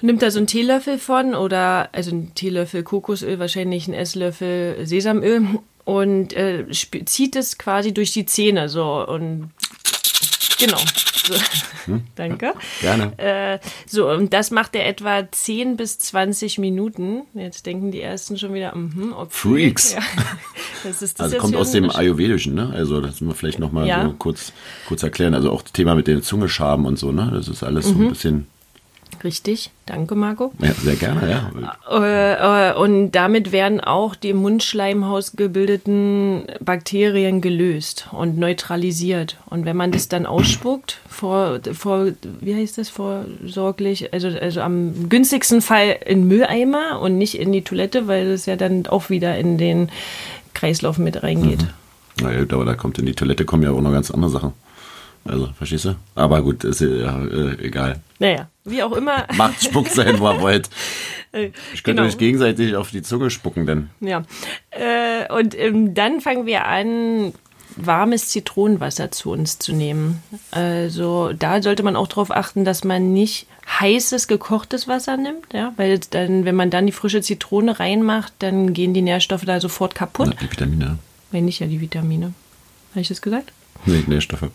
Nimmt 0.01 0.21
da 0.21 0.31
so 0.31 0.39
einen 0.39 0.47
Teelöffel 0.47 0.99
von 0.99 1.33
oder 1.33 1.89
also 1.93 2.11
einen 2.11 2.35
Teelöffel 2.35 2.83
Kokosöl, 2.83 3.39
wahrscheinlich 3.39 3.87
einen 3.87 3.93
Esslöffel 3.93 4.85
Sesamöl 4.85 5.59
und 5.85 6.33
äh, 6.33 6.65
zieht 7.05 7.35
es 7.37 7.57
quasi 7.57 7.93
durch 7.93 8.11
die 8.11 8.25
Zähne 8.25 8.67
so 8.67 9.05
und 9.07 9.51
genau. 10.59 10.79
Hm? 11.85 12.03
Danke. 12.15 12.53
Gerne. 12.81 13.17
Äh, 13.17 13.59
so, 13.87 14.09
und 14.09 14.33
das 14.33 14.51
macht 14.51 14.75
er 14.75 14.87
etwa 14.87 15.29
10 15.29 15.77
bis 15.77 15.99
20 15.99 16.57
Minuten. 16.59 17.23
Jetzt 17.33 17.65
denken 17.65 17.91
die 17.91 18.01
ersten 18.01 18.37
schon 18.37 18.53
wieder, 18.53 18.75
mhm, 18.75 19.13
okay. 19.13 19.29
Freaks. 19.29 19.93
Ja. 19.93 20.01
Das 20.83 21.01
ist 21.01 21.17
das 21.17 21.27
also 21.27 21.37
kommt 21.37 21.55
aus 21.55 21.71
dem 21.71 21.89
Ayurvedischen, 21.89 22.55
ne? 22.55 22.69
Also 22.73 22.99
das 22.99 23.13
müssen 23.13 23.27
wir 23.27 23.35
vielleicht 23.35 23.57
nochmal 23.57 23.87
ja. 23.87 24.03
so 24.03 24.15
kurz, 24.19 24.51
kurz 24.85 25.01
erklären. 25.01 25.33
Also 25.33 25.49
auch 25.49 25.61
das 25.61 25.71
Thema 25.71 25.95
mit 25.95 26.07
den 26.07 26.21
Zungeschaben 26.21 26.85
und 26.85 26.99
so, 26.99 27.13
ne? 27.13 27.31
Das 27.33 27.47
ist 27.47 27.63
alles 27.63 27.85
mhm. 27.85 27.89
so 27.89 27.95
ein 27.95 28.03
mhm. 28.03 28.09
bisschen 28.09 28.47
Richtig, 29.23 29.71
danke 29.85 30.15
Marco. 30.15 30.51
Ja, 30.59 30.73
sehr 30.73 30.95
gerne, 30.95 31.29
ja. 31.29 31.51
Äh, 31.89 32.71
äh, 32.71 32.75
und 32.75 33.11
damit 33.11 33.53
werden 33.53 33.79
auch 33.79 34.15
die 34.15 34.31
im 34.31 34.37
Mundschleimhaus 34.37 35.37
gebildeten 35.37 36.43
Bakterien 36.59 37.39
gelöst 37.39 38.09
und 38.11 38.37
neutralisiert. 38.37 39.37
Und 39.45 39.65
wenn 39.65 39.77
man 39.77 39.91
das 39.91 40.09
dann 40.09 40.25
ausspuckt, 40.25 40.99
vor, 41.07 41.59
vor 41.71 42.07
wie 42.41 42.55
heißt 42.55 42.77
das, 42.77 42.89
vorsorglich, 42.89 44.13
also, 44.13 44.27
also 44.27 44.59
am 44.59 45.07
günstigsten 45.07 45.61
Fall 45.61 45.99
in 46.05 46.27
Mülleimer 46.27 46.99
und 46.99 47.17
nicht 47.17 47.39
in 47.39 47.53
die 47.53 47.61
Toilette, 47.61 48.07
weil 48.07 48.27
es 48.27 48.45
ja 48.45 48.57
dann 48.57 48.87
auch 48.87 49.09
wieder 49.09 49.37
in 49.37 49.57
den 49.57 49.89
Kreislauf 50.53 50.97
mit 50.97 51.23
reingeht. 51.23 51.61
Mhm. 51.61 51.69
Na 52.21 52.31
ja, 52.31 52.41
aber 52.41 52.65
da 52.65 52.75
kommt 52.75 52.99
in 52.99 53.05
die 53.05 53.15
Toilette 53.15 53.45
kommen 53.45 53.63
ja 53.63 53.71
auch 53.71 53.81
noch 53.81 53.91
ganz 53.91 54.11
andere 54.11 54.31
Sachen. 54.31 54.53
Also, 55.25 55.49
verstehst 55.57 55.85
du? 55.85 55.95
Aber 56.15 56.41
gut, 56.41 56.63
ist 56.63 56.81
ja 56.81 57.23
äh, 57.25 57.65
egal. 57.65 58.01
Naja, 58.19 58.49
wie 58.65 58.83
auch 58.83 58.91
immer. 58.91 59.25
Macht 59.35 59.63
Spuck 59.63 59.87
sein, 59.87 60.19
wo 60.19 60.27
er 60.27 60.41
wollt. 60.41 60.69
Äh, 61.35 61.49
ich 61.73 61.81
könnte 61.81 62.03
genau. 62.03 62.13
euch 62.13 62.19
gegenseitig 62.19 62.75
auf 62.75 62.91
die 62.91 63.01
Zunge 63.01 63.31
spucken, 63.31 63.65
denn. 63.65 63.89
Ja. 64.01 64.21
Äh, 64.69 65.33
und 65.33 65.57
ähm, 65.57 65.95
dann 65.95 66.21
fangen 66.21 66.45
wir 66.45 66.67
an, 66.67 67.33
warmes 67.75 68.29
Zitronenwasser 68.29 69.11
zu 69.11 69.31
uns 69.31 69.59
zu 69.59 69.73
nehmen. 69.73 70.21
Also 70.51 71.33
da 71.33 71.61
sollte 71.61 71.83
man 71.83 71.95
auch 71.95 72.07
darauf 72.07 72.31
achten, 72.31 72.65
dass 72.65 72.83
man 72.83 73.13
nicht 73.13 73.47
heißes, 73.79 74.27
gekochtes 74.27 74.87
Wasser 74.87 75.17
nimmt, 75.17 75.53
ja, 75.53 75.73
weil 75.77 75.99
dann, 76.11 76.45
wenn 76.45 76.55
man 76.55 76.69
dann 76.69 76.85
die 76.85 76.91
frische 76.91 77.21
Zitrone 77.21 77.79
reinmacht, 77.79 78.33
dann 78.39 78.73
gehen 78.73 78.93
die 78.93 79.01
Nährstoffe 79.01 79.45
da 79.45 79.59
sofort 79.59 79.95
kaputt. 79.95 80.27
Na, 80.29 80.35
die 80.39 80.51
Vitamine. 80.51 80.99
Wenn 81.31 81.45
nicht 81.45 81.59
ja 81.59 81.67
die 81.67 81.81
Vitamine. 81.81 82.33
Habe 82.91 83.01
ich 83.01 83.07
das 83.07 83.21
gesagt? 83.21 83.51
Nee, 83.85 84.03
Nährstoffe. 84.07 84.49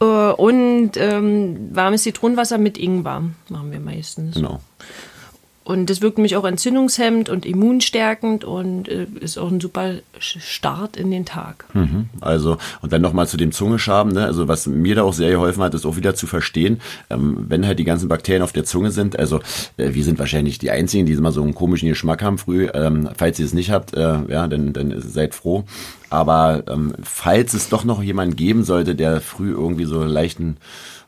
Äh, 0.00 0.04
und 0.04 0.92
ähm, 0.96 1.74
warmes 1.74 2.02
Zitronenwasser 2.02 2.58
mit 2.58 2.78
Ingwer 2.78 3.24
machen 3.48 3.72
wir 3.72 3.80
meistens. 3.80 4.36
Genau. 4.36 4.60
Und 5.68 5.90
das 5.90 6.00
wirkt 6.00 6.16
nämlich 6.16 6.34
auch 6.36 6.46
entzündungshemmend 6.46 7.28
und 7.28 7.44
immunstärkend 7.44 8.42
und 8.42 8.88
äh, 8.88 9.06
ist 9.20 9.36
auch 9.36 9.50
ein 9.50 9.60
super 9.60 9.96
Start 10.18 10.96
in 10.96 11.10
den 11.10 11.26
Tag. 11.26 11.66
Mhm. 11.74 12.08
Also, 12.22 12.56
und 12.80 12.90
dann 12.90 13.02
nochmal 13.02 13.28
zu 13.28 13.36
dem 13.36 13.52
Zungeschaben, 13.52 14.14
ne? 14.14 14.24
also 14.24 14.48
was 14.48 14.66
mir 14.66 14.94
da 14.94 15.02
auch 15.02 15.12
sehr 15.12 15.30
geholfen 15.30 15.62
hat, 15.62 15.74
ist 15.74 15.84
auch 15.84 15.96
wieder 15.96 16.14
zu 16.14 16.26
verstehen, 16.26 16.80
ähm, 17.10 17.44
wenn 17.50 17.66
halt 17.66 17.78
die 17.78 17.84
ganzen 17.84 18.08
Bakterien 18.08 18.42
auf 18.42 18.52
der 18.52 18.64
Zunge 18.64 18.92
sind, 18.92 19.18
also 19.18 19.40
äh, 19.76 19.92
wir 19.92 20.04
sind 20.04 20.18
wahrscheinlich 20.18 20.56
die 20.56 20.70
Einzigen, 20.70 21.04
die 21.04 21.12
immer 21.12 21.32
so 21.32 21.42
einen 21.42 21.54
komischen 21.54 21.90
Geschmack 21.90 22.22
haben 22.22 22.38
früh, 22.38 22.68
ähm, 22.72 23.10
falls 23.14 23.38
ihr 23.38 23.44
es 23.44 23.52
nicht 23.52 23.70
habt, 23.70 23.92
äh, 23.92 24.20
ja, 24.26 24.48
dann, 24.48 24.72
dann 24.72 24.98
seid 25.02 25.34
froh. 25.34 25.64
Aber 26.08 26.62
ähm, 26.66 26.94
falls 27.02 27.52
es 27.52 27.68
doch 27.68 27.84
noch 27.84 28.02
jemanden 28.02 28.36
geben 28.36 28.64
sollte, 28.64 28.94
der 28.94 29.20
früh 29.20 29.50
irgendwie 29.50 29.84
so 29.84 30.02
leichten 30.02 30.56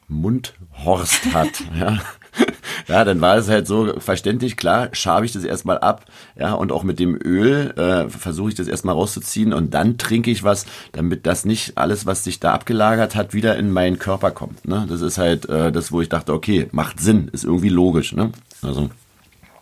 Mundhorst 0.07 1.33
hat, 1.33 1.49
ja, 1.81 1.99
ja, 2.89 3.05
dann 3.05 3.21
war 3.21 3.37
es 3.37 3.49
halt 3.49 3.67
so 3.67 3.99
verständlich, 3.99 4.57
klar, 4.57 4.89
schabe 4.93 5.27
ich 5.27 5.33
das 5.33 5.45
erstmal 5.45 5.79
ab, 5.79 6.07
ja, 6.37 6.55
und 6.55 6.73
auch 6.73 6.83
mit 6.83 6.99
dem 6.99 7.19
Öl 7.23 7.73
äh, 7.77 8.09
versuche 8.09 8.51
ich 8.51 8.55
das 8.55 8.69
erstmal 8.69 8.95
rauszuziehen 8.95 9.53
und 9.53 9.75
dann 9.75 9.99
trinke 9.99 10.31
ich 10.31 10.43
was, 10.45 10.67
damit 10.93 11.27
das 11.27 11.45
nicht 11.45 11.79
alles, 11.79 12.07
was 12.07 12.25
sich 12.25 12.41
da 12.41 12.53
abgelagert 12.53 13.15
hat, 13.15 13.35
wieder 13.35 13.57
in 13.57 13.71
meinen 13.73 13.99
Körper 13.99 14.31
kommt. 14.31 14.67
Ne? 14.67 14.87
Das 14.89 15.01
ist 15.01 15.19
halt 15.19 15.49
äh, 15.49 15.73
das, 15.73 15.93
wo 15.93 16.01
ich 16.01 16.09
dachte, 16.09 16.33
okay, 16.33 16.69
macht 16.73 17.01
Sinn, 17.01 17.29
ist 17.33 17.45
irgendwie 17.45 17.69
logisch, 17.69 18.13
ne? 18.13 18.33
Also. 18.63 18.91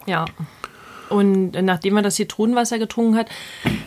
Ja. 0.07 0.25
Und 1.11 1.53
nachdem 1.53 1.95
man 1.95 2.05
das 2.05 2.17
Zitronenwasser 2.17 2.79
getrunken 2.79 3.17
hat, 3.17 3.29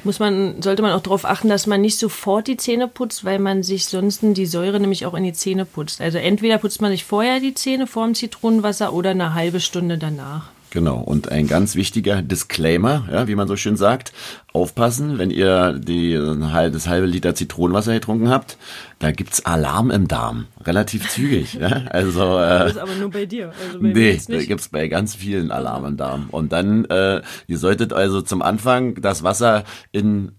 muss 0.04 0.20
man, 0.20 0.62
sollte 0.62 0.82
man 0.82 0.94
auch 0.94 1.02
darauf 1.02 1.26
achten, 1.26 1.50
dass 1.50 1.68
man 1.68 1.82
nicht 1.82 1.98
sofort 1.98 2.48
die 2.48 2.58
Zähne 2.58 2.88
putzt, 2.88 3.26
weil 3.26 3.40
man 3.40 3.64
sich 3.64 3.86
sonst 3.86 4.20
die 4.22 4.46
Säure 4.46 4.80
nämlich 4.80 5.06
auch 5.06 5.14
in 5.14 5.24
die 5.24 5.34
Zähne 5.34 5.66
putzt. 5.66 6.02
Also 6.02 6.18
entweder 6.18 6.58
putzt 6.58 6.82
man 6.82 6.92
sich 6.92 7.04
vorher 7.04 7.40
die 7.40 7.54
Zähne 7.54 7.88
vor 7.88 8.06
dem 8.06 8.16
Zitronenwasser 8.16 8.94
oder 8.94 9.12
eine 9.12 9.34
halbe 9.34 9.60
Stunde 9.60 9.98
danach. 9.98 10.50
Genau. 10.72 11.00
Und 11.00 11.30
ein 11.30 11.48
ganz 11.48 11.76
wichtiger 11.76 12.22
Disclaimer, 12.22 13.04
ja, 13.12 13.28
wie 13.28 13.36
man 13.36 13.48
so 13.48 13.58
schön 13.58 13.76
sagt. 13.76 14.14
Aufpassen, 14.54 15.18
wenn 15.18 15.30
ihr 15.30 15.74
die, 15.74 16.14
das 16.14 16.88
halbe 16.88 17.08
Liter 17.08 17.36
Zitronenwasser 17.36 17.94
getrunken 17.94 18.30
habt, 18.30 18.58
da 19.00 19.12
gibt's 19.12 19.46
Alarm 19.46 19.92
im 19.92 20.08
Darm. 20.08 20.48
Relativ 20.64 21.10
zügig. 21.10 21.56
ja. 21.56 21.84
Also, 21.90 22.22
äh, 22.40 22.60
das 22.60 22.72
ist 22.72 22.78
aber 22.78 22.96
nur 22.96 23.12
bei 23.12 23.26
dir. 23.26 23.52
Also 23.66 23.82
bei 23.82 23.90
nee, 23.90 24.22
da 24.28 24.38
gibt's 24.44 24.70
bei 24.70 24.88
ganz 24.88 25.14
vielen 25.14 25.52
Alarm 25.52 25.86
im 25.86 25.98
Darm. 25.98 26.30
Und 26.32 26.54
dann, 26.54 26.86
äh, 26.86 27.22
ihr 27.48 27.58
solltet 27.58 27.92
also 27.92 28.22
zum 28.22 28.42
Anfang 28.42 28.96
das 29.02 29.24
Wasser 29.24 29.66
in 29.92 30.32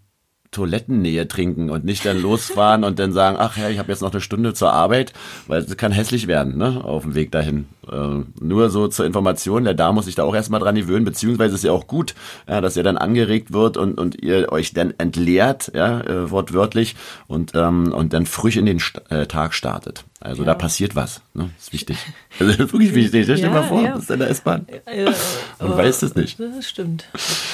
Toilettennähe 0.52 1.26
trinken 1.26 1.70
und 1.70 1.84
nicht 1.84 2.04
dann 2.04 2.20
losfahren 2.20 2.84
und 2.84 2.98
dann 2.98 3.12
sagen, 3.12 3.36
ach 3.40 3.56
ja, 3.56 3.68
ich 3.68 3.78
habe 3.78 3.90
jetzt 3.90 4.02
noch 4.02 4.12
eine 4.12 4.20
Stunde 4.20 4.54
zur 4.54 4.72
Arbeit, 4.72 5.12
weil 5.48 5.62
es 5.62 5.76
kann 5.76 5.90
hässlich 5.90 6.28
werden, 6.28 6.56
ne, 6.56 6.84
auf 6.84 7.02
dem 7.02 7.14
Weg 7.14 7.32
dahin. 7.32 7.66
Äh, 7.90 8.20
nur 8.40 8.70
so 8.70 8.86
zur 8.86 9.06
Information, 9.06 9.64
der 9.64 9.74
Darm 9.74 9.96
muss 9.96 10.04
sich 10.04 10.14
da 10.14 10.24
auch 10.24 10.34
erstmal 10.34 10.60
dran 10.60 10.76
gewöhnen, 10.76 11.04
beziehungsweise 11.04 11.54
ist 11.54 11.64
ja 11.64 11.72
auch 11.72 11.86
gut, 11.86 12.14
ja, 12.46 12.60
dass 12.60 12.76
er 12.76 12.82
dann 12.84 12.98
angeregt 12.98 13.52
wird 13.52 13.76
und, 13.76 13.98
und 13.98 14.22
ihr 14.22 14.52
euch 14.52 14.72
dann 14.74 14.94
entleert, 14.98 15.72
ja, 15.74 16.00
äh, 16.00 16.30
wortwörtlich, 16.30 16.94
und, 17.26 17.52
ähm, 17.54 17.92
und 17.92 18.12
dann 18.12 18.26
frisch 18.26 18.56
in 18.56 18.66
den 18.66 18.78
St 18.78 19.02
äh, 19.10 19.26
Tag 19.26 19.54
startet. 19.54 20.04
Also 20.24 20.42
ja. 20.42 20.46
da 20.46 20.54
passiert 20.54 20.94
was. 20.94 21.20
Ne? 21.34 21.50
Das 21.56 21.66
ist 21.66 21.72
wichtig. 21.72 21.96
Also 22.38 22.52
das 22.52 22.60
ist 22.66 22.72
wirklich 22.72 22.94
wichtig. 22.94 23.24
Stell 23.24 23.36
dir 23.36 23.42
ja, 23.42 23.50
mal 23.50 23.64
vor, 23.64 23.82
ja. 23.82 23.94
das 23.94 24.04
ist 24.04 24.10
in 24.10 24.18
der 24.20 24.30
S-Bahn. 24.30 24.66
Äh, 24.86 25.04
Man 25.58 25.76
weiß 25.76 26.00
das 26.00 26.14
nicht. 26.14 26.38
Das 26.38 26.68
stimmt. 26.68 27.06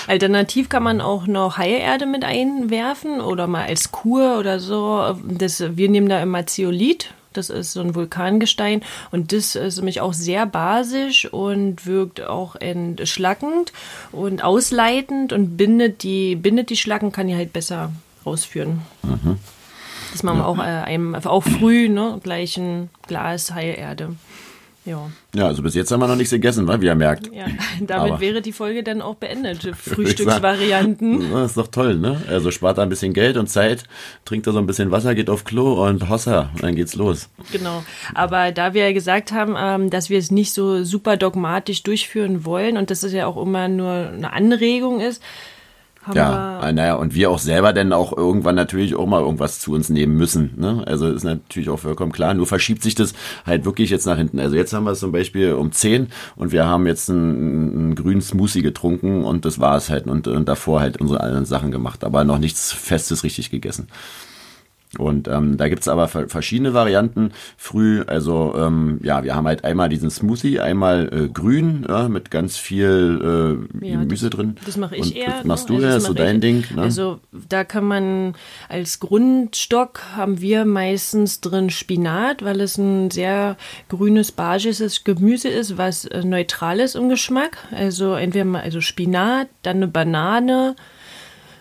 Alternativ 0.06 0.68
kann 0.68 0.82
man 0.82 1.00
auch 1.00 1.26
noch 1.26 1.56
Heilerde 1.56 2.06
mit 2.06 2.25
einwerfen 2.25 3.20
oder 3.20 3.46
mal 3.46 3.66
als 3.66 3.90
Kur 3.90 4.38
oder 4.38 4.60
so. 4.60 5.16
Das, 5.25 5.62
wir 5.76 5.88
nehmen 5.88 6.08
da 6.08 6.22
immer 6.22 6.46
Zeolit. 6.46 7.12
Das 7.32 7.50
ist 7.50 7.72
so 7.72 7.80
ein 7.80 7.94
Vulkangestein 7.94 8.82
und 9.10 9.32
das 9.32 9.54
ist 9.54 9.76
nämlich 9.76 10.00
auch 10.00 10.14
sehr 10.14 10.46
basisch 10.46 11.30
und 11.30 11.87
wirkt 11.87 12.22
auch 12.22 12.56
entschlackend 12.56 13.72
und 14.12 14.42
ausleitend 14.42 15.32
und 15.32 15.56
bindet 15.56 16.02
die, 16.02 16.37
bindet 16.37 16.70
die 16.70 16.76
Schlacken, 16.76 17.12
kann 17.12 17.28
die 17.28 17.37
halt 17.37 17.52
besser 17.52 17.92
rausführen. 18.25 18.80
Mhm. 19.02 19.38
Das 20.12 20.22
machen 20.22 20.38
wir 20.38 20.46
auch, 20.46 20.58
äh, 20.58 20.62
einem, 20.62 21.14
auch 21.14 21.42
früh, 21.42 21.88
ne? 21.88 22.18
gleich 22.22 22.56
ein 22.56 22.90
Glas 23.06 23.52
Heilerde. 23.52 24.16
Ja. 24.88 25.10
ja, 25.34 25.46
also 25.46 25.62
bis 25.62 25.74
jetzt 25.74 25.90
haben 25.90 26.00
wir 26.00 26.06
noch 26.06 26.16
nichts 26.16 26.30
gegessen, 26.30 26.66
weil 26.66 26.80
wie 26.80 26.86
ihr 26.86 26.94
merkt. 26.94 27.30
Ja, 27.34 27.44
damit 27.80 28.12
Aber 28.12 28.20
wäre 28.20 28.40
die 28.40 28.52
Folge 28.52 28.82
dann 28.82 29.02
auch 29.02 29.16
beendet. 29.16 29.70
Frühstücksvarianten. 29.76 31.30
Das 31.30 31.50
ist 31.50 31.56
doch 31.58 31.66
toll, 31.66 31.96
ne? 31.96 32.22
Also 32.26 32.50
spart 32.50 32.78
da 32.78 32.84
ein 32.84 32.88
bisschen 32.88 33.12
Geld 33.12 33.36
und 33.36 33.48
Zeit, 33.48 33.84
trinkt 34.24 34.46
da 34.46 34.52
so 34.52 34.58
ein 34.58 34.66
bisschen 34.66 34.90
Wasser, 34.90 35.14
geht 35.14 35.28
auf 35.28 35.44
Klo 35.44 35.86
und 35.86 36.08
Hossa, 36.08 36.48
dann 36.62 36.74
geht's 36.74 36.94
los. 36.94 37.28
Genau. 37.52 37.84
Aber 38.14 38.50
da 38.50 38.72
wir 38.72 38.86
ja 38.86 38.92
gesagt 38.94 39.30
haben, 39.30 39.56
ähm, 39.58 39.90
dass 39.90 40.08
wir 40.08 40.18
es 40.18 40.30
nicht 40.30 40.54
so 40.54 40.82
super 40.84 41.18
dogmatisch 41.18 41.82
durchführen 41.82 42.46
wollen 42.46 42.78
und 42.78 42.90
dass 42.90 43.02
es 43.02 43.12
ja 43.12 43.26
auch 43.26 43.36
immer 43.36 43.68
nur 43.68 43.92
eine 43.92 44.32
Anregung 44.32 45.00
ist, 45.00 45.22
ja, 46.14 46.68
äh, 46.68 46.72
naja, 46.72 46.94
und 46.94 47.14
wir 47.14 47.30
auch 47.30 47.38
selber 47.38 47.72
dann 47.72 47.92
auch 47.92 48.16
irgendwann 48.16 48.54
natürlich 48.54 48.94
auch 48.94 49.06
mal 49.06 49.20
irgendwas 49.20 49.60
zu 49.60 49.72
uns 49.72 49.88
nehmen 49.88 50.16
müssen. 50.16 50.54
Ne? 50.56 50.82
Also 50.86 51.08
ist 51.08 51.24
natürlich 51.24 51.68
auch 51.68 51.78
vollkommen 51.78 52.12
klar. 52.12 52.34
Nur 52.34 52.46
verschiebt 52.46 52.82
sich 52.82 52.94
das 52.94 53.14
halt 53.44 53.64
wirklich 53.64 53.90
jetzt 53.90 54.06
nach 54.06 54.16
hinten. 54.16 54.40
Also 54.40 54.56
jetzt 54.56 54.72
haben 54.72 54.84
wir 54.84 54.92
es 54.92 55.00
zum 55.00 55.12
Beispiel 55.12 55.52
um 55.52 55.72
10 55.72 56.08
und 56.36 56.52
wir 56.52 56.66
haben 56.66 56.86
jetzt 56.86 57.10
einen, 57.10 57.74
einen 57.74 57.94
grünen 57.94 58.20
Smoothie 58.20 58.62
getrunken 58.62 59.24
und 59.24 59.44
das 59.44 59.60
war 59.60 59.76
es 59.76 59.90
halt. 59.90 60.06
Und, 60.06 60.26
und 60.28 60.48
davor 60.48 60.80
halt 60.80 61.00
unsere 61.00 61.20
anderen 61.20 61.44
Sachen 61.44 61.70
gemacht, 61.70 62.04
aber 62.04 62.24
noch 62.24 62.38
nichts 62.38 62.72
Festes 62.72 63.24
richtig 63.24 63.50
gegessen. 63.50 63.88
Und 64.97 65.28
ähm, 65.28 65.59
da 65.59 65.68
gibt's 65.68 65.87
aber 65.87 66.09
verschiedene 66.09 66.73
Varianten. 66.73 67.33
Früh, 67.59 68.02
also 68.07 68.54
ähm, 68.57 68.99
ja, 69.02 69.23
wir 69.23 69.35
haben 69.35 69.47
halt 69.47 69.62
einmal 69.62 69.90
diesen 69.90 70.09
Smoothie, 70.09 70.61
einmal 70.61 71.11
äh, 71.12 71.28
grün, 71.28 71.85
ja, 71.87 72.09
mit 72.09 72.30
ganz 72.30 72.57
viel 72.57 73.68
äh, 73.83 73.87
ja, 73.87 74.00
Gemüse 74.00 74.30
drin. 74.30 74.57
Das 74.64 74.78
mache 74.78 74.97
ich 74.97 75.02
Und 75.02 75.16
eher. 75.16 75.33
Das 75.33 75.45
machst 75.45 75.68
ne? 75.68 75.76
du 75.76 75.85
also 75.85 75.95
ja, 75.95 76.00
so 76.00 76.14
dein 76.14 76.37
ich, 76.37 76.40
Ding. 76.40 76.64
Ne? 76.75 76.83
Also 76.83 77.21
da 77.49 77.64
kann 77.64 77.85
man 77.85 78.35
als 78.71 78.99
Grundstock 78.99 80.00
haben 80.16 80.40
wir 80.40 80.64
meistens 80.64 81.42
drin 81.42 81.68
Spinat, 81.68 82.42
weil 82.42 82.62
es 82.62 82.78
ein 82.78 83.11
sehr 83.11 83.59
grünes, 83.90 84.33
bagisches 84.33 85.04
Gemüse 85.04 85.49
ist, 85.49 85.76
was 85.76 86.07
äh, 86.07 86.25
neutral 86.25 86.80
ist 86.80 86.97
im 86.97 87.11
Geschmack. 87.11 87.59
Also 87.73 88.14
entweder 88.14 88.47
mal 88.47 88.62
also 88.62 88.80
Spinat, 88.80 89.49
dann 89.62 89.76
eine 89.76 89.88
Banane, 89.88 90.76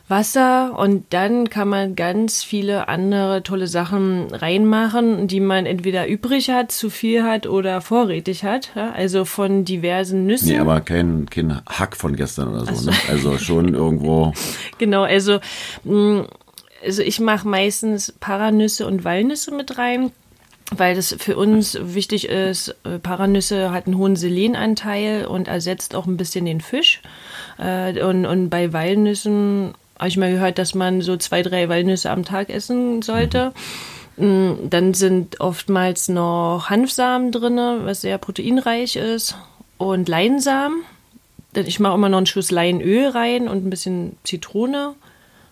Wasser 0.10 0.78
und 0.78 1.06
dann 1.10 1.50
kann 1.50 1.68
man 1.68 1.96
ganz 1.96 2.44
viele 2.44 2.88
andere 2.88 3.44
tolle 3.44 3.68
Sachen 3.68 4.34
reinmachen, 4.34 5.28
die 5.28 5.42
man 5.42 5.66
entweder 5.66 6.08
übrig 6.08 6.50
hat, 6.50 6.72
zu 6.72 6.90
viel 6.90 7.24
hat 7.24 7.46
oder 7.46 7.82
vorrätig 7.82 8.46
hat. 8.46 8.72
Ja? 8.76 8.92
Also 8.92 9.26
von 9.26 9.66
diversen 9.66 10.26
Nüssen. 10.26 10.50
Nee, 10.50 10.60
aber 10.60 10.80
kein, 10.80 11.30
kein 11.30 11.62
Hack 11.66 11.98
von 11.98 12.16
gestern 12.16 12.50
oder 12.50 12.66
so. 12.66 12.76
so. 12.76 12.90
Ne? 12.92 12.98
Also 13.10 13.38
schon 13.38 13.74
irgendwo. 13.74 14.34
Genau, 14.78 15.04
also, 15.04 15.40
mm, 15.84 16.22
also 16.86 17.02
ich 17.02 17.20
mache 17.20 17.46
meistens 17.46 18.14
Paranüsse 18.20 18.88
und 18.88 19.04
Walnüsse 19.04 19.54
mit 19.54 19.78
rein 19.78 20.12
weil 20.72 20.96
das 20.96 21.16
für 21.18 21.38
uns 21.38 21.78
wichtig 21.82 22.28
ist, 22.28 22.76
äh, 22.84 23.00
Paranüsse 23.00 23.72
hat 23.72 23.88
einen 23.88 23.98
hohen 23.98 24.18
Selenanteil 24.18 25.26
und 25.26 25.48
ersetzt 25.48 25.96
auch 25.96 26.06
ein 26.06 26.18
bisschen 26.18 26.44
den 26.44 26.60
Fisch. 26.60 27.02
Äh, 27.58 28.04
und, 28.04 28.26
und 28.26 28.50
bei 28.50 28.74
Walnüssen 28.74 29.76
habe 29.98 30.10
ich 30.10 30.18
mal 30.18 30.32
gehört, 30.32 30.58
dass 30.58 30.76
man 30.76 31.02
so 31.02 31.18
zwei, 31.18 31.42
drei 31.42 31.70
Walnüsse 31.70 32.12
am 32.12 32.24
Tag 32.24 32.50
essen 32.50 33.02
sollte. 33.02 33.54
Mm, 34.18 34.70
dann 34.70 34.94
sind 34.94 35.40
oftmals 35.40 36.10
noch 36.10 36.70
Hanfsamen 36.70 37.32
drin, 37.32 37.58
was 37.84 38.02
sehr 38.02 38.18
proteinreich 38.18 38.96
ist. 38.96 39.36
Und 39.78 40.10
Leinsamen. 40.10 40.82
Ich 41.54 41.80
mache 41.80 41.96
immer 41.96 42.10
noch 42.10 42.18
einen 42.18 42.26
Schuss 42.26 42.52
Leinöl 42.52 43.10
rein 43.10 43.48
und 43.48 43.66
ein 43.66 43.70
bisschen 43.70 44.18
Zitrone. 44.24 44.96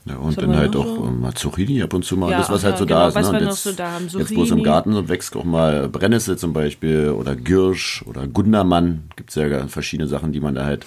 Ja, 0.07 0.17
und 0.17 0.39
dann 0.39 0.55
halt 0.55 0.75
auch 0.75 0.85
so? 0.85 1.01
mal 1.01 1.33
Zucchini 1.33 1.81
ab 1.81 1.91
und 1.93 2.05
zu 2.05 2.15
mal, 2.15 2.29
ja, 2.29 2.37
das 2.37 2.51
was 2.51 2.63
halt 2.63 2.77
so 2.77 2.85
genau, 2.85 2.99
da 2.99 3.07
ist. 3.07 3.15
Was 3.15 3.31
ne? 3.31 3.39
jetzt, 3.39 3.63
so 3.63 3.71
da 3.71 3.91
haben. 3.91 4.07
jetzt 4.07 4.29
bloß 4.29 4.51
im 4.51 4.61
Garten 4.61 5.09
wächst 5.09 5.35
auch 5.35 5.43
mal 5.43 5.89
Brennnessel 5.89 6.37
zum 6.37 6.53
Beispiel 6.53 7.09
oder 7.09 7.35
Girsch 7.35 8.03
oder 8.05 8.27
Gundermann. 8.27 9.09
Gibt 9.15 9.31
es 9.31 9.35
ja 9.35 9.67
verschiedene 9.67 10.07
Sachen, 10.07 10.31
die 10.31 10.41
man 10.41 10.53
da 10.53 10.65
halt 10.65 10.85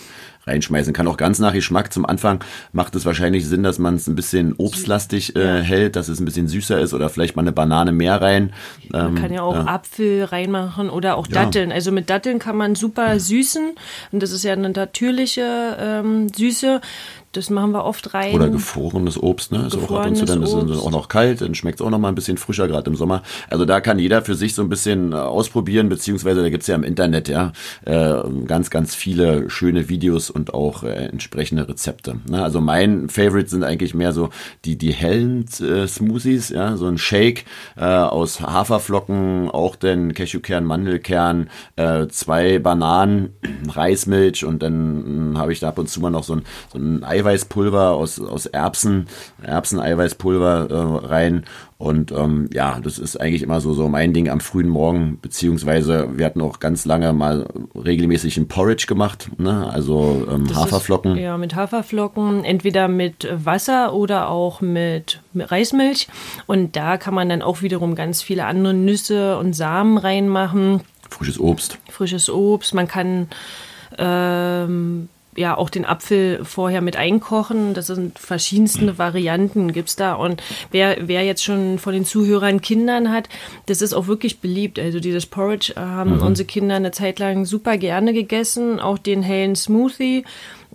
reinschmeißen 0.49 0.93
kann. 0.93 1.07
Auch 1.07 1.17
ganz 1.17 1.39
nach 1.39 1.53
Geschmack. 1.53 1.93
Zum 1.93 2.07
Anfang 2.07 2.41
macht 2.73 2.95
es 2.95 3.07
wahrscheinlich 3.07 3.47
Sinn, 3.47 3.63
dass 3.63 3.79
man 3.79 3.95
es 3.95 4.07
ein 4.07 4.17
bisschen 4.17 4.55
obstlastig 4.57 5.37
äh, 5.37 5.63
hält, 5.63 5.97
dass 5.97 6.09
es 6.09 6.21
ein 6.21 6.25
bisschen 6.25 6.49
süßer 6.49 6.81
ist 6.81 6.95
oder 6.95 7.09
vielleicht 7.09 7.37
mal 7.37 7.43
eine 7.43 7.53
Banane 7.53 7.93
mehr 7.93 8.21
rein. 8.21 8.53
Man 8.91 9.09
ähm, 9.09 9.15
kann 9.15 9.33
ja 9.33 9.43
auch 9.43 9.55
äh, 9.55 9.69
Apfel 9.69 10.25
reinmachen 10.25 10.91
oder 10.91 11.17
auch 11.17 11.27
Datteln. 11.27 11.71
Ja. 11.71 11.77
Also 11.77 11.93
mit 11.93 12.11
Datteln 12.11 12.39
kann 12.39 12.57
man 12.57 12.75
super 12.75 13.19
süßen 13.19 13.73
und 14.13 14.23
das 14.23 14.33
ist 14.33 14.45
ja 14.45 14.53
eine 14.53 14.71
natürliche 14.71 15.77
ähm, 15.81 16.29
Süße. 16.29 16.81
Das 17.33 17.51
machen 17.51 17.73
wir 17.73 17.85
oft 17.85 18.15
rein. 18.15 18.35
Oder 18.35 18.49
gefrorenes 18.49 19.23
Obst, 19.23 19.53
ne? 19.53 19.67
Ist 19.67 19.77
auch 19.77 19.91
ab 19.91 20.07
und 20.07 20.17
zu 20.17 20.25
dann 20.25 20.43
ist 20.43 20.53
es 20.53 20.79
auch 20.79 20.91
noch 20.91 21.09
kalt, 21.09 21.41
dann 21.43 21.55
schmeckt 21.55 21.81
es 21.81 21.87
auch 21.87 21.91
noch 21.91 21.99
mal 21.99 22.09
ein 22.09 22.15
bisschen 22.15 22.39
frischer, 22.39 22.69
gerade 22.69 22.89
im 22.89 22.97
Sommer. 22.97 23.23
Also 23.51 23.65
da 23.65 23.81
kann 23.81 23.99
jeder 23.99 24.23
für 24.23 24.35
sich 24.35 24.55
so 24.55 24.63
ein 24.63 24.69
bisschen 24.69 25.13
äh, 25.13 25.17
ausprobieren, 25.17 25.89
beziehungsweise 25.89 26.43
da 26.43 26.49
gibt's 26.49 26.67
ja 26.67 26.75
im 26.75 26.85
Internet 26.85 27.29
ja 27.29 27.53
äh, 27.85 28.15
ganz, 28.47 28.71
ganz 28.71 28.95
viele 28.95 29.51
schöne 29.51 29.89
Videos 29.89 30.31
und 30.31 30.55
auch 30.55 30.83
äh, 30.83 31.07
entsprechende 31.07 31.69
Rezepte. 31.69 32.17
Ne? 32.29 32.43
Also 32.43 32.61
mein 32.61 33.09
Favorite 33.11 33.51
sind 33.51 33.63
eigentlich 33.63 33.95
mehr 33.95 34.13
so 34.13 34.31
die, 34.65 34.77
die 34.77 34.93
hellen 34.93 35.45
äh, 35.61 35.87
Smoothies, 35.87 36.49
ja, 36.49 36.77
so 36.77 36.87
ein 36.87 36.99
Shake 36.99 37.45
aus 37.77 38.41
Haferflocken, 38.41 39.51
auch 39.51 39.77
den 39.77 40.13
Cashewkern, 40.13 40.65
Mandelkern, 40.65 41.51
zwei 42.09 42.59
Bananen, 42.59 43.31
Reismilch 43.69 44.45
und 44.45 44.63
dann 44.63 45.35
äh, 45.35 45.39
habe 45.39 45.53
ich 45.53 45.61
da 45.61 45.69
ab 45.69 45.79
und 45.79 45.89
zu 45.89 46.01
mal 46.01 46.11
noch 46.11 46.25
so 46.25 46.35
ein, 46.35 46.43
so 46.73 46.79
ein 46.79 47.05
Ei 47.05 47.25
Eiweißpulver 47.29 47.91
aus, 47.93 48.21
aus 48.21 48.47
Erbsen, 48.47 49.07
Erbsen-Eiweißpulver 49.43 50.69
äh, 50.71 51.07
rein. 51.07 51.45
Und 51.77 52.11
ähm, 52.11 52.51
ja, 52.53 52.81
das 52.81 52.99
ist 52.99 53.21
eigentlich 53.21 53.43
immer 53.43 53.61
so, 53.61 53.73
so 53.73 53.89
mein 53.89 54.13
Ding 54.13 54.29
am 54.29 54.41
frühen 54.41 54.69
Morgen, 54.69 55.19
beziehungsweise 55.23 56.09
wir 56.19 56.27
hatten 56.27 56.41
auch 56.41 56.59
ganz 56.59 56.85
lange 56.85 57.13
mal 57.13 57.47
regelmäßig 57.77 58.37
ein 58.37 58.49
Porridge 58.49 58.87
gemacht, 58.89 59.31
ne? 59.39 59.69
also 59.71 60.27
ähm, 60.29 60.57
Haferflocken. 60.57 61.17
Ist, 61.17 61.23
ja, 61.23 61.39
mit 61.39 61.55
Haferflocken, 61.55 62.45
entweder 62.45 62.89
mit 62.89 63.29
Wasser 63.33 63.93
oder 63.93 64.29
auch 64.29 64.61
mit, 64.61 65.21
mit 65.33 65.53
Reismilch. 65.53 66.09
Und 66.47 66.75
da 66.75 66.97
kann 66.97 67.15
man 67.15 67.29
dann 67.29 67.43
auch 67.43 67.63
wiederum 67.63 67.95
ganz 67.95 68.23
viele 68.23 68.47
andere 68.47 68.75
Nüsse 68.75 69.39
und 69.39 69.53
Samen 69.55 69.99
reinmachen. 69.99 70.81
Frisches 71.09 71.39
Obst. 71.39 71.79
Frisches 71.89 72.29
Obst. 72.29 72.75
Man 72.75 72.89
kann 72.89 73.29
ähm, 73.99 75.09
ja 75.39 75.57
auch 75.57 75.71
den 75.71 75.85
Apfel 75.85 76.45
vorher 76.45 76.81
mit 76.81 76.97
einkochen. 76.97 77.75
Das 77.75 77.87
sind 77.87 78.19
verschiedenste 78.19 78.99
Varianten 78.99 79.73
gibt's 79.73 79.97
da. 79.97 80.15
Und 80.15 80.43
wer, 80.71 80.97
wer 81.01 81.25
jetzt 81.25 81.45
schon 81.45 81.79
von 81.79 81.93
den 81.93 82.05
Zuhörern 82.05 82.61
Kindern 82.61 83.11
hat, 83.11 83.29
das 83.67 83.83
ist 83.83 83.95
auch 83.95 84.07
wirklich 84.07 84.41
beliebt. 84.41 84.79
Also 84.79 85.01
dieses 85.01 85.27
Porridge 85.27 85.75
haben 85.77 86.17
mhm. 86.17 86.23
unsere 86.23 86.47
Kinder 86.47 86.77
eine 86.77 86.91
Zeit 86.91 87.19
lang 87.19 87.45
super 87.45 87.77
gerne 87.79 88.13
gegessen. 88.13 88.81
Auch 88.81 88.99
den 88.99 89.23
hellen 89.23 89.57
Smoothie 89.57 90.25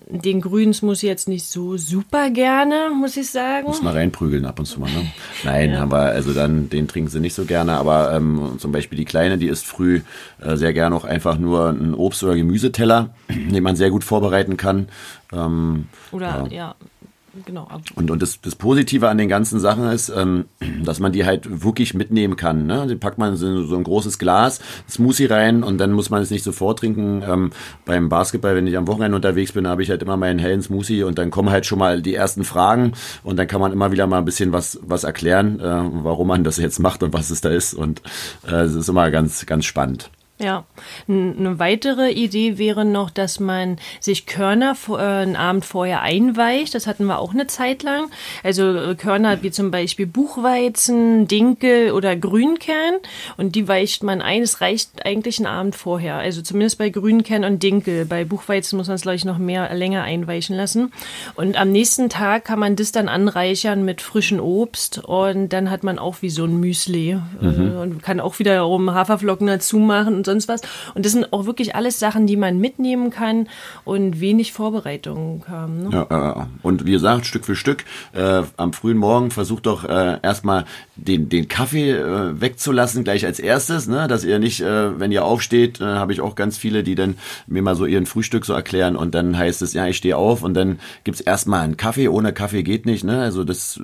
den 0.10 0.42
grünen 0.42 0.74
Smoothie 0.74 1.08
jetzt 1.08 1.28
nicht 1.28 1.46
so 1.46 1.78
super 1.78 2.30
gerne, 2.30 2.92
muss 2.96 3.18
ich 3.18 3.30
sagen. 3.30 3.68
Muss 3.68 3.82
mal 3.82 3.94
reinprügeln 3.94 4.46
ab 4.46 4.60
und 4.60 4.66
zu 4.66 4.80
mal, 4.80 4.92
ne? 4.92 5.12
Nein, 5.44 5.72
ja. 5.72 5.80
haben 5.80 5.92
wir, 5.92 6.12
also 6.12 6.34
dann, 6.34 6.70
den 6.70 6.88
trinken 6.88 7.10
sie 7.10 7.20
nicht 7.20 7.34
so 7.34 7.46
gerne, 7.46 7.74
aber 7.74 8.14
ähm, 8.14 8.56
zum 8.60 8.72
Beispiel 8.72 8.98
die 8.98 9.06
Kleine, 9.06 9.38
die 9.38 9.48
isst 9.48 9.66
früh 9.66 10.02
äh, 10.42 10.56
sehr 10.56 10.74
gerne 10.74 10.96
auch 10.96 11.06
einfach 11.06 11.38
nur 11.38 11.70
einen 11.70 11.96
Obst- 11.96 12.24
oder 12.24 12.36
Gemüseteller, 12.36 13.10
den 13.30 13.64
man 13.64 13.76
sehr 13.76 13.90
gut 13.90 14.04
vorbereiten 14.04 14.58
kann. 14.58 14.88
Ähm, 15.32 15.88
oder, 16.12 16.48
ja, 16.50 16.56
ja 16.56 16.76
genau. 17.46 17.68
Und, 17.96 18.12
und 18.12 18.22
das, 18.22 18.42
das 18.42 18.56
Positive 18.56 19.10
an 19.10 19.18
den 19.18 19.30
ganzen 19.30 19.60
Sachen 19.60 19.86
ist, 19.90 20.10
ähm, 20.10 20.46
dass 20.84 21.00
man 21.00 21.12
die 21.12 21.26
halt 21.26 21.64
wirklich 21.64 21.94
mitnehmen 21.94 22.36
kann. 22.36 22.66
Ne? 22.66 22.88
Die 22.88 22.96
packt 22.96 23.18
man 23.18 23.34
in 23.34 23.38
so 23.38 23.76
ein 23.76 23.84
großes 23.84 24.20
Glas, 24.20 24.60
Smoothie 24.90 25.26
rein 25.26 25.64
und 25.64 25.78
dann 25.78 25.92
muss 25.92 26.10
man 26.10 26.22
es 26.22 26.30
nicht 26.30 26.44
sofort 26.44 26.80
trinken. 26.80 27.24
Ähm, 27.28 27.52
beim 27.86 28.10
Basketball, 28.10 28.56
wenn 28.56 28.68
ich 28.68 28.78
am 28.78 28.88
Wochenende 28.88 29.16
unterwegs 29.16 29.52
bin, 29.52 29.68
habe 29.68 29.84
ich 29.84 29.90
halt 29.90 30.02
immer 30.02 30.18
meinen 30.18 30.40
hellen 30.40 30.62
Smoothie 30.62 31.04
und 31.04 31.18
dann 31.18 31.32
kommen 31.32 31.50
halt 31.50 31.66
schon 31.66 31.80
mal 31.80 32.02
die 32.02 32.16
ersten 32.16 32.44
Fragen 32.44 32.94
und 33.24 33.38
dann 33.38 33.48
kann 33.48 33.62
man 33.62 33.72
immer 33.72 33.92
wieder 33.92 34.08
mal 34.08 34.20
ein 34.20 34.26
bisschen 34.26 34.52
was, 34.52 34.80
was 34.84 35.04
erklären, 35.04 35.60
äh, 35.60 35.64
warum 36.04 36.28
man 36.28 36.44
das 36.44 36.58
jetzt 36.58 36.80
macht 36.80 37.04
und 37.04 37.14
was 37.14 37.30
es 37.30 37.42
da 37.42 37.50
ist. 37.50 37.74
Und 37.74 38.02
äh, 38.48 38.62
es 38.62 38.76
ist 38.76 38.90
immer 38.90 39.10
ganz, 39.12 39.46
ganz 39.46 39.66
spannend. 39.66 40.10
Ja, 40.40 40.66
eine 41.08 41.60
weitere 41.60 42.10
Idee 42.10 42.58
wäre 42.58 42.86
noch, 42.86 43.12
dass 43.12 43.40
man 43.40 43.78
sich 44.00 44.26
Körner 44.26 44.76
äh, 44.90 44.96
einen 44.98 45.36
Abend 45.36 45.64
vorher 45.64 46.02
einweicht. 46.02 46.74
Das 46.74 46.88
hatten 46.88 47.06
wir 47.06 47.20
auch 47.20 47.36
eine 47.36 47.46
Zeit 47.46 47.84
lang. 47.84 48.10
Also 48.44 48.76
äh, 48.76 48.96
Körner 48.96 49.44
wie 49.44 49.52
zum 49.52 49.70
Beispiel 49.70 50.08
Buchweizen, 50.08 51.28
Dinkel 51.28 51.92
oder 51.92 52.16
Grünkern. 52.16 52.96
Und 53.38 53.54
die 53.54 53.68
weicht 53.68 54.02
man 54.02 54.24
ein. 54.24 54.42
Es 54.42 54.60
reicht 54.60 55.06
eigentlich 55.06 55.38
einen 55.38 55.46
Abend 55.46 55.76
vorher. 55.76 56.16
Also 56.16 56.42
zumindest 56.42 56.80
bei 56.80 56.90
Grünkern 56.90 57.44
und 57.44 57.62
Dinkel. 57.62 58.06
Bei 58.06 58.26
Buchweizen 58.26 58.78
muss 58.78 58.88
man 58.88 58.96
es, 58.96 59.04
glaube 59.04 59.18
ich, 59.18 59.26
noch 59.26 59.38
mehr 59.38 59.72
länger 59.76 60.02
einweichen 60.02 60.58
lassen. 60.58 60.92
Und 61.36 61.58
am 61.58 61.72
nächsten 61.72 62.10
Tag 62.10 62.46
kann 62.46 62.58
man 62.58 62.76
das 62.76 62.92
dann 62.92 63.08
anreichern 63.08 63.86
mit 63.86 64.02
frischem 64.02 64.40
Obst. 64.40 64.98
Und 64.98 65.50
dann 65.50 65.70
hat 65.70 65.84
man 65.84 66.00
auch 66.00 66.24
wie 66.24 66.32
so 66.32 66.46
ein 66.46 66.60
Müsli. 66.60 67.20
Mhm. 67.40 67.78
Und 67.80 68.04
kann 68.04 68.20
auch 68.20 68.40
wiederum 68.40 68.92
Haferflocken 68.92 69.46
dazu 69.46 69.78
machen 69.78 70.23
und 70.24 70.26
sonst 70.26 70.48
was. 70.48 70.62
Und 70.94 71.06
das 71.06 71.12
sind 71.12 71.34
auch 71.34 71.46
wirklich 71.46 71.76
alles 71.76 72.00
Sachen, 72.00 72.28
die 72.28 72.38
man 72.38 72.60
mitnehmen 72.60 73.10
kann 73.10 73.48
und 73.84 74.22
wenig 74.22 74.54
Vorbereitungen 74.54 75.44
haben. 75.50 75.84
Ne? 75.84 76.08
Ja, 76.10 76.48
und 76.62 76.86
wie 76.86 76.92
gesagt, 76.92 77.26
Stück 77.26 77.46
für 77.46 77.56
Stück, 77.56 77.84
äh, 78.14 78.44
am 78.58 78.74
frühen 78.74 78.98
Morgen 78.98 79.32
versucht 79.32 79.66
doch 79.66 79.84
äh, 79.84 80.20
erstmal 80.22 80.66
den, 80.96 81.28
den 81.28 81.48
Kaffee 81.48 81.92
äh, 81.92 82.40
wegzulassen, 82.40 83.04
gleich 83.04 83.26
als 83.26 83.40
erstes, 83.40 83.88
ne? 83.88 84.08
dass 84.08 84.24
ihr 84.24 84.40
nicht, 84.40 84.62
äh, 84.62 85.00
wenn 85.00 85.12
ihr 85.12 85.26
aufsteht, 85.26 85.82
äh, 85.82 85.84
habe 85.84 86.14
ich 86.14 86.22
auch 86.22 86.36
ganz 86.36 86.58
viele, 86.58 86.84
die 86.84 86.96
dann 86.96 87.18
mir 87.48 87.62
mal 87.62 87.76
so 87.76 87.86
ihren 87.86 88.06
Frühstück 88.06 88.46
so 88.46 88.54
erklären 88.54 88.96
und 88.96 89.14
dann 89.14 89.38
heißt 89.38 89.62
es, 89.62 89.74
ja, 89.74 89.88
ich 89.88 89.98
stehe 89.98 90.16
auf 90.16 90.44
und 90.44 90.54
dann 90.54 90.80
gibt's 91.04 91.22
erstmal 91.22 91.62
einen 91.62 91.78
Kaffee, 91.78 92.08
ohne 92.08 92.32
Kaffee 92.34 92.64
geht 92.64 92.86
nicht. 92.86 93.04
Ne? 93.04 93.22
Also 93.22 93.44
das 93.44 93.82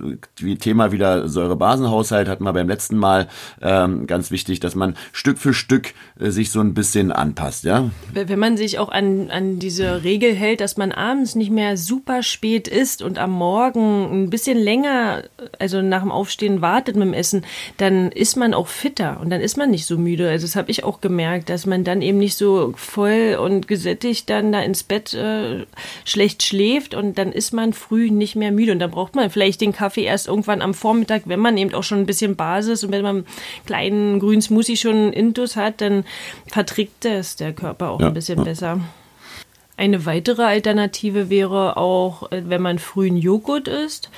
Thema 0.60 0.92
wieder 0.92 1.28
Säurebasenhaushalt 1.28 2.30
hatten 2.30 2.44
wir 2.44 2.54
beim 2.54 2.68
letzten 2.68 2.98
Mal 2.98 3.28
ähm, 3.62 4.08
ganz 4.08 4.32
wichtig, 4.32 4.60
dass 4.60 4.76
man 4.76 4.96
Stück 5.12 5.38
für 5.38 5.54
Stück 5.54 5.94
äh, 6.20 6.29
sich 6.32 6.52
so 6.52 6.60
ein 6.60 6.74
bisschen 6.74 7.12
anpasst, 7.12 7.64
ja? 7.64 7.90
Wenn 8.14 8.40
man 8.40 8.58
sich 8.58 8.80
auch 8.80 8.90
an, 8.90 9.30
an 9.32 9.60
diese 9.60 10.04
Regel 10.04 10.34
hält, 10.34 10.62
dass 10.62 10.78
man 10.78 10.92
abends 10.92 11.36
nicht 11.36 11.52
mehr 11.52 11.78
super 11.78 12.24
spät 12.24 12.68
isst 12.68 13.02
und 13.02 13.18
am 13.18 13.32
Morgen 13.32 14.26
ein 14.26 14.30
bisschen 14.30 14.58
länger, 14.58 15.24
also 15.60 15.82
nach 15.82 16.02
dem 16.02 16.12
Aufstehen 16.12 16.62
wartet 16.62 16.96
mit 16.96 17.06
dem 17.06 17.14
Essen, 17.14 17.46
dann 17.78 18.12
ist 18.12 18.36
man 18.36 18.54
auch 18.54 18.68
fitter 18.68 19.20
und 19.22 19.30
dann 19.30 19.42
ist 19.42 19.58
man 19.58 19.72
nicht 19.72 19.86
so 19.86 19.98
müde. 19.98 20.30
Also 20.30 20.46
das 20.46 20.56
habe 20.56 20.72
ich 20.72 20.84
auch 20.84 21.02
gemerkt, 21.02 21.50
dass 21.50 21.66
man 21.66 21.84
dann 21.84 22.02
eben 22.02 22.18
nicht 22.18 22.36
so 22.36 22.74
voll 22.76 23.38
und 23.42 23.68
gesättigt 23.68 24.30
dann 24.30 24.52
da 24.52 24.62
ins 24.62 24.84
Bett 24.84 25.14
äh, 25.14 25.66
schlecht 26.06 26.44
schläft 26.44 26.94
und 26.94 27.18
dann 27.18 27.32
ist 27.32 27.54
man 27.54 27.74
früh 27.74 28.12
nicht 28.12 28.36
mehr 28.36 28.52
müde 28.52 28.72
und 28.72 28.80
dann 28.80 28.92
braucht 28.92 29.16
man 29.16 29.30
vielleicht 29.30 29.62
den 29.62 29.74
Kaffee 29.74 30.04
erst 30.04 30.28
irgendwann 30.28 30.62
am 30.62 30.74
Vormittag, 30.74 31.24
wenn 31.26 31.40
man 31.40 31.58
eben 31.58 31.74
auch 31.74 31.84
schon 31.84 32.00
ein 32.00 32.06
bisschen 32.06 32.36
Basis 32.36 32.84
und 32.84 32.92
wenn 32.92 33.04
man 33.04 33.16
einen 33.18 33.26
kleinen 33.66 34.20
grünen 34.20 34.42
Smoothie 34.42 34.78
schon 34.78 35.14
intus 35.14 35.56
hat, 35.56 35.82
dann 35.82 36.04
verträgt 36.48 37.06
es 37.06 37.36
der 37.36 37.54
Körper 37.54 37.90
auch 37.90 38.00
ja. 38.00 38.08
ein 38.08 38.14
bisschen 38.14 38.44
besser. 38.44 38.80
Eine 39.78 40.06
weitere 40.06 40.44
Alternative 40.44 41.30
wäre 41.30 41.78
auch, 41.78 42.32
äh, 42.32 42.44
wenn 42.46 42.62
man 42.62 42.80
frühen 42.80 43.16
Joghurt 43.16 43.68
isst. 43.68 44.10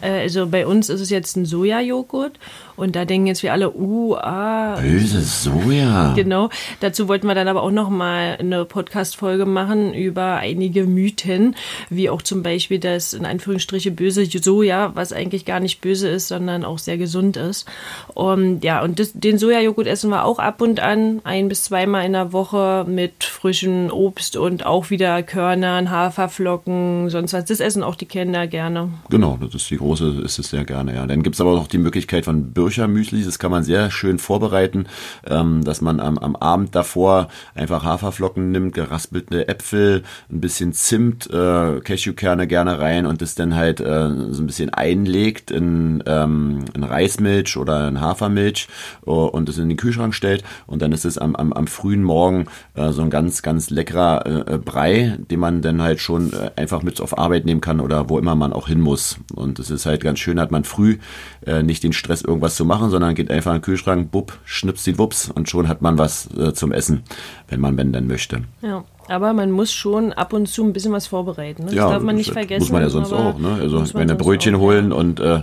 Äh, 0.00 0.22
also 0.22 0.46
bei 0.46 0.66
uns 0.66 0.88
ist 0.88 1.00
es 1.00 1.10
jetzt 1.10 1.36
ein 1.36 1.44
Sojajoghurt 1.44 2.38
und 2.80 2.96
da 2.96 3.04
denken 3.04 3.26
jetzt 3.26 3.42
wir 3.42 3.52
alle, 3.52 3.74
uh, 3.74 4.14
ah. 4.16 4.80
Böses 4.80 5.44
Soja. 5.44 6.14
Genau. 6.16 6.48
Dazu 6.80 7.08
wollten 7.08 7.26
wir 7.26 7.34
dann 7.34 7.46
aber 7.46 7.62
auch 7.62 7.70
noch 7.70 7.90
mal 7.90 8.38
eine 8.40 8.64
Podcast-Folge 8.64 9.44
machen 9.44 9.92
über 9.92 10.36
einige 10.36 10.84
Mythen, 10.84 11.56
wie 11.90 12.08
auch 12.08 12.22
zum 12.22 12.42
Beispiel 12.42 12.78
das 12.78 13.12
in 13.12 13.26
Anführungsstriche 13.26 13.90
böse 13.90 14.24
Soja, 14.24 14.92
was 14.94 15.12
eigentlich 15.12 15.44
gar 15.44 15.60
nicht 15.60 15.82
böse 15.82 16.08
ist, 16.08 16.28
sondern 16.28 16.64
auch 16.64 16.78
sehr 16.78 16.96
gesund 16.96 17.36
ist. 17.36 17.66
Und 18.14 18.64
ja, 18.64 18.82
und 18.82 18.98
das, 18.98 19.12
den 19.12 19.36
Sojajoghurt 19.36 19.86
essen 19.86 20.08
wir 20.08 20.24
auch 20.24 20.38
ab 20.38 20.62
und 20.62 20.80
an, 20.80 21.20
ein 21.24 21.50
bis 21.50 21.64
zweimal 21.64 22.06
in 22.06 22.14
der 22.14 22.32
Woche 22.32 22.86
mit 22.88 23.24
frischem 23.24 23.90
Obst 23.90 24.38
und 24.38 24.64
auch 24.64 24.88
wieder 24.88 25.22
Körnern, 25.22 25.90
Haferflocken, 25.90 27.10
sonst 27.10 27.34
was. 27.34 27.44
Das 27.44 27.60
essen 27.60 27.82
auch 27.82 27.94
die 27.94 28.06
Kinder 28.06 28.46
gerne. 28.46 28.88
Genau, 29.10 29.36
das 29.38 29.54
ist 29.54 29.70
die 29.70 29.76
große, 29.76 30.22
ist 30.24 30.38
es 30.38 30.48
sehr 30.48 30.64
gerne, 30.64 30.94
ja. 30.94 31.06
Dann 31.06 31.22
gibt 31.22 31.34
es 31.34 31.42
aber 31.42 31.52
auch 31.52 31.66
die 31.66 31.76
Möglichkeit 31.76 32.24
von 32.24 32.52
Birch 32.52 32.69
Birchermüsli. 32.70 33.24
Das 33.24 33.40
kann 33.40 33.50
man 33.50 33.64
sehr 33.64 33.90
schön 33.90 34.20
vorbereiten, 34.20 34.86
ähm, 35.26 35.64
dass 35.64 35.80
man 35.80 35.98
am, 35.98 36.18
am 36.18 36.36
Abend 36.36 36.74
davor 36.74 37.28
einfach 37.54 37.82
Haferflocken 37.82 38.52
nimmt, 38.52 38.74
geraspelte 38.74 39.48
Äpfel, 39.48 40.04
ein 40.30 40.40
bisschen 40.40 40.72
Zimt, 40.72 41.28
äh, 41.30 41.80
Cashewkerne 41.80 42.46
gerne 42.46 42.78
rein 42.78 43.06
und 43.06 43.22
das 43.22 43.34
dann 43.34 43.56
halt 43.56 43.80
äh, 43.80 44.08
so 44.30 44.42
ein 44.42 44.46
bisschen 44.46 44.70
einlegt 44.70 45.50
in, 45.50 46.02
ähm, 46.06 46.64
in 46.74 46.84
Reismilch 46.84 47.56
oder 47.56 47.88
in 47.88 48.00
Hafermilch 48.00 48.68
uh, 49.04 49.24
und 49.24 49.48
es 49.48 49.58
in 49.58 49.68
den 49.68 49.76
Kühlschrank 49.76 50.14
stellt 50.14 50.44
und 50.66 50.80
dann 50.80 50.92
ist 50.92 51.04
es 51.04 51.18
am, 51.18 51.34
am, 51.34 51.52
am 51.52 51.66
frühen 51.66 52.04
Morgen 52.04 52.46
äh, 52.74 52.92
so 52.92 53.02
ein 53.02 53.10
ganz, 53.10 53.42
ganz 53.42 53.70
leckerer 53.70 54.46
äh, 54.48 54.58
Brei, 54.58 55.18
den 55.30 55.40
man 55.40 55.60
dann 55.60 55.82
halt 55.82 56.00
schon 56.00 56.32
äh, 56.32 56.52
einfach 56.54 56.82
mit 56.82 57.00
auf 57.00 57.18
Arbeit 57.18 57.46
nehmen 57.46 57.60
kann 57.60 57.80
oder 57.80 58.08
wo 58.08 58.18
immer 58.18 58.36
man 58.36 58.52
auch 58.52 58.68
hin 58.68 58.80
muss. 58.80 59.18
Und 59.34 59.58
es 59.58 59.70
ist 59.70 59.86
halt 59.86 60.02
ganz 60.02 60.20
schön, 60.20 60.38
hat 60.38 60.52
man 60.52 60.64
früh 60.64 60.98
äh, 61.46 61.62
nicht 61.62 61.82
den 61.82 61.92
Stress, 61.92 62.22
irgendwas 62.22 62.59
zu 62.60 62.66
machen, 62.66 62.90
sondern 62.90 63.14
geht 63.14 63.30
einfach 63.30 63.52
in 63.52 63.58
den 63.58 63.62
Kühlschrank, 63.62 64.10
bupp, 64.10 64.38
schnippst 64.44 64.86
die 64.86 64.98
Wups 64.98 65.30
und 65.30 65.48
schon 65.48 65.66
hat 65.66 65.80
man 65.80 65.96
was 65.96 66.28
äh, 66.36 66.52
zum 66.52 66.72
Essen, 66.72 67.04
wenn 67.48 67.58
man 67.58 67.78
wenn 67.78 67.90
denn 67.90 68.06
möchte. 68.06 68.42
Ja. 68.60 68.84
Aber 69.08 69.32
man 69.32 69.50
muss 69.50 69.72
schon 69.72 70.12
ab 70.12 70.34
und 70.34 70.46
zu 70.46 70.62
ein 70.62 70.74
bisschen 70.74 70.92
was 70.92 71.06
vorbereiten. 71.06 71.62
Ne? 71.62 71.68
Das 71.68 71.74
ja, 71.74 71.90
darf 71.90 72.02
man 72.02 72.16
nicht 72.16 72.32
vergessen. 72.32 72.60
Muss 72.60 72.70
man 72.70 72.82
ja 72.82 72.90
sonst 72.90 73.14
auch. 73.14 73.38
Ne? 73.38 73.58
Also 73.62 73.82
wenn 73.94 74.14
Brötchen 74.18 74.56
auch, 74.56 74.60
holen 74.60 74.90
ja. 74.90 74.96
und 74.96 75.20
äh, 75.20 75.40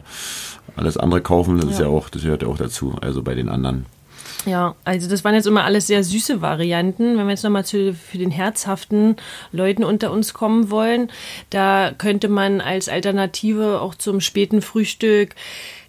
alles 0.76 0.96
andere 0.96 1.22
kaufen, 1.22 1.58
das 1.58 1.66
ja. 1.66 1.72
ist 1.72 1.80
ja 1.80 1.88
auch, 1.88 2.10
das 2.10 2.22
gehört 2.22 2.44
ja 2.44 2.50
auch 2.50 2.58
dazu. 2.58 2.94
Also 3.02 3.24
bei 3.24 3.34
den 3.34 3.50
anderen. 3.50 3.88
Ja, 4.46 4.76
also 4.86 5.10
das 5.10 5.26
waren 5.26 5.34
jetzt 5.34 5.48
immer 5.48 5.64
alles 5.64 5.88
sehr 5.88 6.04
süße 6.04 6.42
Varianten. 6.42 7.18
Wenn 7.18 7.26
wir 7.26 7.32
jetzt 7.32 7.44
nochmal 7.44 7.66
zu, 7.66 7.96
für 7.96 8.20
den 8.20 8.32
herzhaften 8.32 9.16
Leuten 9.52 9.84
unter 9.84 10.12
uns 10.12 10.36
kommen 10.36 10.70
wollen, 10.70 11.10
da 11.50 11.92
könnte 11.98 12.30
man 12.30 12.62
als 12.62 12.88
Alternative 12.88 13.82
auch 13.82 13.96
zum 13.96 14.22
späten 14.22 14.62
Frühstück 14.62 15.36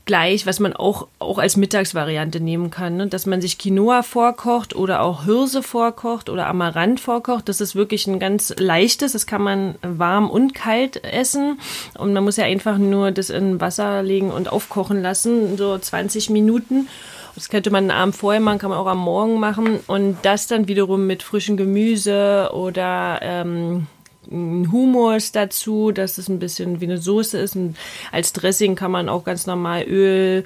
gleich, 0.08 0.46
was 0.46 0.58
man 0.58 0.72
auch, 0.72 1.06
auch 1.18 1.36
als 1.36 1.58
Mittagsvariante 1.58 2.40
nehmen 2.40 2.70
kann, 2.70 2.96
ne? 2.96 3.06
dass 3.08 3.26
man 3.26 3.42
sich 3.42 3.58
Quinoa 3.58 4.02
vorkocht 4.02 4.74
oder 4.74 5.02
auch 5.02 5.24
Hirse 5.24 5.62
vorkocht 5.62 6.30
oder 6.30 6.46
Amaranth 6.46 6.98
vorkocht. 6.98 7.46
Das 7.48 7.60
ist 7.60 7.76
wirklich 7.76 8.06
ein 8.06 8.18
ganz 8.18 8.54
leichtes, 8.56 9.12
das 9.12 9.26
kann 9.26 9.42
man 9.42 9.74
warm 9.82 10.30
und 10.30 10.54
kalt 10.54 11.04
essen 11.04 11.60
und 11.98 12.14
man 12.14 12.24
muss 12.24 12.38
ja 12.38 12.44
einfach 12.44 12.78
nur 12.78 13.10
das 13.10 13.28
in 13.28 13.60
Wasser 13.60 14.02
legen 14.02 14.30
und 14.30 14.50
aufkochen 14.50 15.02
lassen, 15.02 15.58
so 15.58 15.76
20 15.76 16.30
Minuten. 16.30 16.88
Das 17.34 17.50
könnte 17.50 17.70
man 17.70 17.84
einen 17.84 18.00
Abend 18.00 18.16
vorher 18.16 18.40
machen, 18.40 18.58
kann 18.58 18.70
man 18.70 18.78
auch 18.78 18.86
am 18.86 18.98
Morgen 18.98 19.38
machen 19.38 19.78
und 19.86 20.16
das 20.22 20.46
dann 20.46 20.68
wiederum 20.68 21.06
mit 21.06 21.22
frischem 21.22 21.58
Gemüse 21.58 22.48
oder 22.54 23.20
ähm, 23.20 23.86
Humus 24.30 25.32
dazu, 25.32 25.92
dass 25.92 26.18
es 26.18 26.28
ein 26.28 26.38
bisschen 26.38 26.80
wie 26.80 26.86
eine 26.86 26.98
Soße 26.98 27.38
ist. 27.38 27.56
Und 27.56 27.76
als 28.12 28.32
Dressing 28.32 28.74
kann 28.74 28.90
man 28.90 29.08
auch 29.08 29.24
ganz 29.24 29.46
normal 29.46 29.84
Öl, 29.84 30.44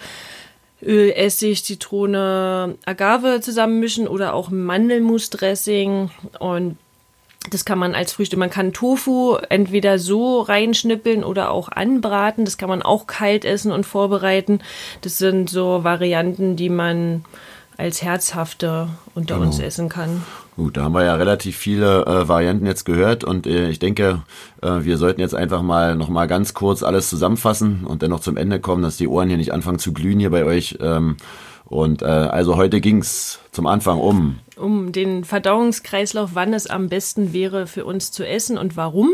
Öl, 0.82 1.10
Essig, 1.12 1.64
Zitrone, 1.64 2.76
Agave 2.84 3.40
zusammenmischen 3.40 4.08
oder 4.08 4.34
auch 4.34 4.50
Mandelmusdressing 4.50 6.10
und 6.38 6.76
das 7.50 7.64
kann 7.64 7.78
man 7.78 7.94
als 7.94 8.12
Frühstück. 8.12 8.38
Man 8.38 8.50
kann 8.50 8.72
Tofu 8.72 9.36
entweder 9.48 9.98
so 9.98 10.40
reinschnippeln 10.40 11.24
oder 11.24 11.50
auch 11.50 11.68
anbraten. 11.68 12.44
Das 12.44 12.56
kann 12.56 12.68
man 12.68 12.82
auch 12.82 13.08
kalt 13.08 13.44
essen 13.44 13.72
und 13.72 13.84
vorbereiten. 13.84 14.60
Das 15.00 15.18
sind 15.18 15.50
so 15.50 15.82
Varianten, 15.82 16.54
die 16.54 16.68
man 16.68 17.24
als 17.76 18.02
herzhafte 18.02 18.88
unter 19.14 19.34
genau. 19.34 19.46
uns 19.46 19.58
essen 19.58 19.88
kann. 19.88 20.24
Gut, 20.56 20.76
da 20.76 20.84
haben 20.84 20.92
wir 20.92 21.04
ja 21.04 21.14
relativ 21.14 21.56
viele 21.56 22.04
äh, 22.04 22.28
Varianten 22.28 22.66
jetzt 22.66 22.84
gehört 22.84 23.24
und 23.24 23.46
äh, 23.46 23.70
ich 23.70 23.78
denke, 23.78 24.22
äh, 24.60 24.80
wir 24.80 24.98
sollten 24.98 25.20
jetzt 25.20 25.34
einfach 25.34 25.62
mal 25.62 25.96
noch 25.96 26.10
mal 26.10 26.26
ganz 26.26 26.52
kurz 26.52 26.82
alles 26.82 27.08
zusammenfassen 27.08 27.84
und 27.86 28.02
dann 28.02 28.10
noch 28.10 28.20
zum 28.20 28.36
Ende 28.36 28.60
kommen, 28.60 28.82
dass 28.82 28.98
die 28.98 29.08
Ohren 29.08 29.28
hier 29.28 29.38
nicht 29.38 29.52
anfangen 29.52 29.78
zu 29.78 29.92
glühen 29.94 30.20
hier 30.20 30.30
bei 30.30 30.44
euch. 30.44 30.78
Ähm, 30.80 31.16
und 31.64 32.02
äh, 32.02 32.04
also 32.04 32.56
heute 32.56 32.82
ging's 32.82 33.38
zum 33.50 33.66
Anfang 33.66 33.98
um 33.98 34.38
um 34.62 34.92
den 34.92 35.24
Verdauungskreislauf, 35.24 36.30
wann 36.34 36.54
es 36.54 36.68
am 36.68 36.88
besten 36.88 37.32
wäre 37.32 37.66
für 37.66 37.84
uns 37.84 38.12
zu 38.12 38.26
essen 38.26 38.58
und 38.58 38.76
warum. 38.76 39.10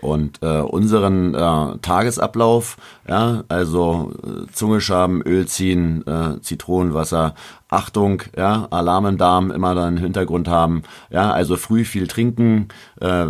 Und 0.00 0.42
äh, 0.42 0.60
unseren 0.60 1.34
äh, 1.34 1.78
Tagesablauf, 1.78 2.76
ja, 3.06 3.44
also 3.48 4.12
äh, 4.24 4.50
Zunge 4.52 4.80
Öl 5.26 5.46
ziehen, 5.46 6.06
äh, 6.06 6.40
Zitronenwasser, 6.40 7.34
Achtung, 7.68 8.22
ja, 8.36 8.66
Alarm 8.70 9.06
im 9.06 9.18
Darm 9.18 9.50
immer 9.50 9.74
dann 9.74 9.96
im 9.96 10.02
Hintergrund 10.02 10.48
haben, 10.48 10.82
ja, 11.10 11.30
also 11.30 11.56
früh 11.56 11.84
viel 11.84 12.06
trinken, 12.06 12.68
äh, 13.00 13.26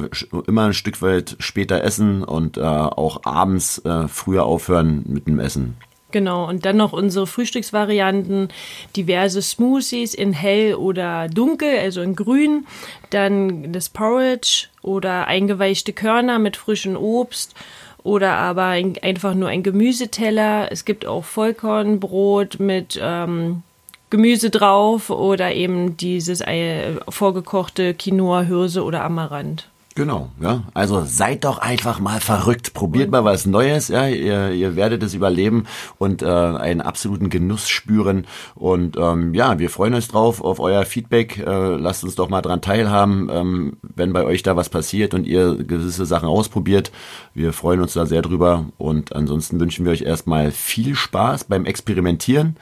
immer 0.47 0.67
ein 0.67 0.75
Stück 0.75 1.03
weit 1.03 1.37
später 1.41 1.83
essen 1.83 2.23
und 2.23 2.57
äh, 2.57 2.61
auch 2.63 3.25
abends 3.25 3.79
äh, 3.85 4.09
früher 4.09 4.45
aufhören 4.45 5.05
mit 5.07 5.27
dem 5.27 5.41
Essen. 5.41 5.77
Genau, 6.11 6.49
und 6.49 6.65
dann 6.65 6.77
noch 6.77 6.93
unsere 6.93 7.27
Frühstücksvarianten, 7.27 8.49
diverse 8.97 9.43
Smoothies 9.43 10.15
in 10.15 10.33
hell 10.33 10.75
oder 10.75 11.29
dunkel, 11.29 11.79
also 11.79 12.01
in 12.03 12.17
grün, 12.17 12.67
dann 13.11 13.73
das 13.73 13.89
Porridge 13.89 14.67
oder 14.83 15.27
eingeweichte 15.27 15.93
Körner 15.93 16.39
mit 16.39 16.57
frischem 16.57 16.97
Obst 16.97 17.55
oder 18.03 18.37
aber 18.37 18.65
ein, 18.65 18.97
einfach 19.03 19.35
nur 19.35 19.49
ein 19.49 19.63
Gemüseteller. 19.63 20.73
Es 20.73 20.85
gibt 20.85 21.07
auch 21.07 21.25
Vollkornbrot 21.25 22.59
mit 22.59 22.99
ähm, 23.01 23.63
Gemüse 24.09 24.51
drauf 24.51 25.11
oder 25.11 25.53
eben 25.53 25.97
dieses 25.97 26.41
äh, 26.41 26.95
vorgekochte 27.09 27.95
Quinoa, 27.95 28.43
Hirse 28.43 28.83
oder 28.83 29.05
Amaranth. 29.05 29.69
Genau, 30.01 30.31
ja. 30.41 30.63
Also 30.73 31.05
seid 31.05 31.45
doch 31.45 31.59
einfach 31.59 32.01
mal 32.01 32.21
verrückt. 32.21 32.73
Probiert 32.73 33.11
mal 33.11 33.27
was 33.27 33.45
Neues, 33.45 33.89
ja. 33.89 34.09
Ihr, 34.09 34.53
ihr 34.53 34.75
werdet 34.75 35.03
es 35.03 35.13
überleben 35.13 35.67
und 35.99 36.23
äh, 36.23 36.27
einen 36.27 36.81
absoluten 36.81 37.29
Genuss 37.29 37.69
spüren. 37.69 38.27
Und 38.55 38.97
ähm, 38.97 39.35
ja, 39.35 39.59
wir 39.59 39.69
freuen 39.69 39.93
uns 39.93 40.09
drauf 40.09 40.43
auf 40.43 40.59
euer 40.59 40.87
Feedback. 40.87 41.37
Äh, 41.37 41.75
lasst 41.77 42.03
uns 42.03 42.15
doch 42.15 42.31
mal 42.31 42.41
dran 42.41 42.63
teilhaben, 42.63 43.29
ähm, 43.31 43.77
wenn 43.83 44.15
bei 44.15 44.25
euch 44.25 44.43
da 44.43 44.57
was 44.57 44.71
passiert 44.71 45.13
und 45.13 45.27
ihr 45.27 45.57
gewisse 45.57 46.07
Sachen 46.07 46.31
ausprobiert. 46.31 46.93
Wir 47.35 47.53
freuen 47.53 47.83
uns 47.83 47.93
da 47.93 48.07
sehr 48.07 48.23
drüber. 48.23 48.71
Und 48.79 49.15
ansonsten 49.15 49.61
wünschen 49.61 49.85
wir 49.85 49.93
euch 49.93 50.01
erstmal 50.01 50.51
viel 50.51 50.95
Spaß 50.95 51.45
beim 51.45 51.67
Experimentieren 51.67 52.57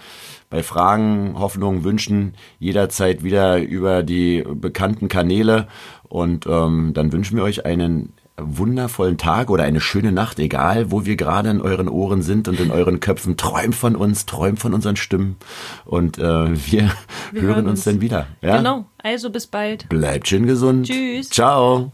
bei 0.51 0.63
Fragen, 0.63 1.35
Hoffnungen, 1.39 1.85
Wünschen 1.85 2.35
jederzeit 2.59 3.23
wieder 3.23 3.59
über 3.59 4.03
die 4.03 4.45
bekannten 4.51 5.09
Kanäle. 5.09 5.69
Und 6.09 6.47
ähm, 6.47 6.93
dann 6.95 7.13
wünschen 7.13 7.37
wir 7.37 7.45
euch 7.45 7.67
einen 7.67 8.13
wundervollen 8.41 9.19
Tag 9.19 9.51
oder 9.51 9.65
eine 9.65 9.81
schöne 9.81 10.13
Nacht, 10.13 10.39
egal 10.39 10.91
wo 10.91 11.05
wir 11.05 11.17
gerade 11.17 11.51
in 11.51 11.61
euren 11.61 11.89
Ohren 11.89 12.23
sind 12.23 12.49
und 12.49 12.61
in 12.61 12.71
euren 12.71 13.01
Köpfen. 13.01 13.37
Träumt 13.37 13.75
von 13.75 13.97
uns, 13.97 14.27
träumt 14.27 14.61
von 14.61 14.75
unseren 14.75 14.97
Stimmen 14.97 15.37
und 15.85 16.19
äh, 16.19 16.23
wir, 16.23 16.91
wir 17.33 17.43
hören 17.43 17.67
uns. 17.67 17.81
uns 17.81 17.85
dann 17.85 18.01
wieder. 18.01 18.27
Ja? 18.41 18.59
Genau, 18.59 18.87
also 18.99 19.31
bis 19.31 19.47
bald. 19.47 19.89
Bleibt 19.89 20.29
schön 20.29 20.47
gesund. 20.47 20.87
Tschüss. 20.87 21.31
Ciao. 21.31 21.93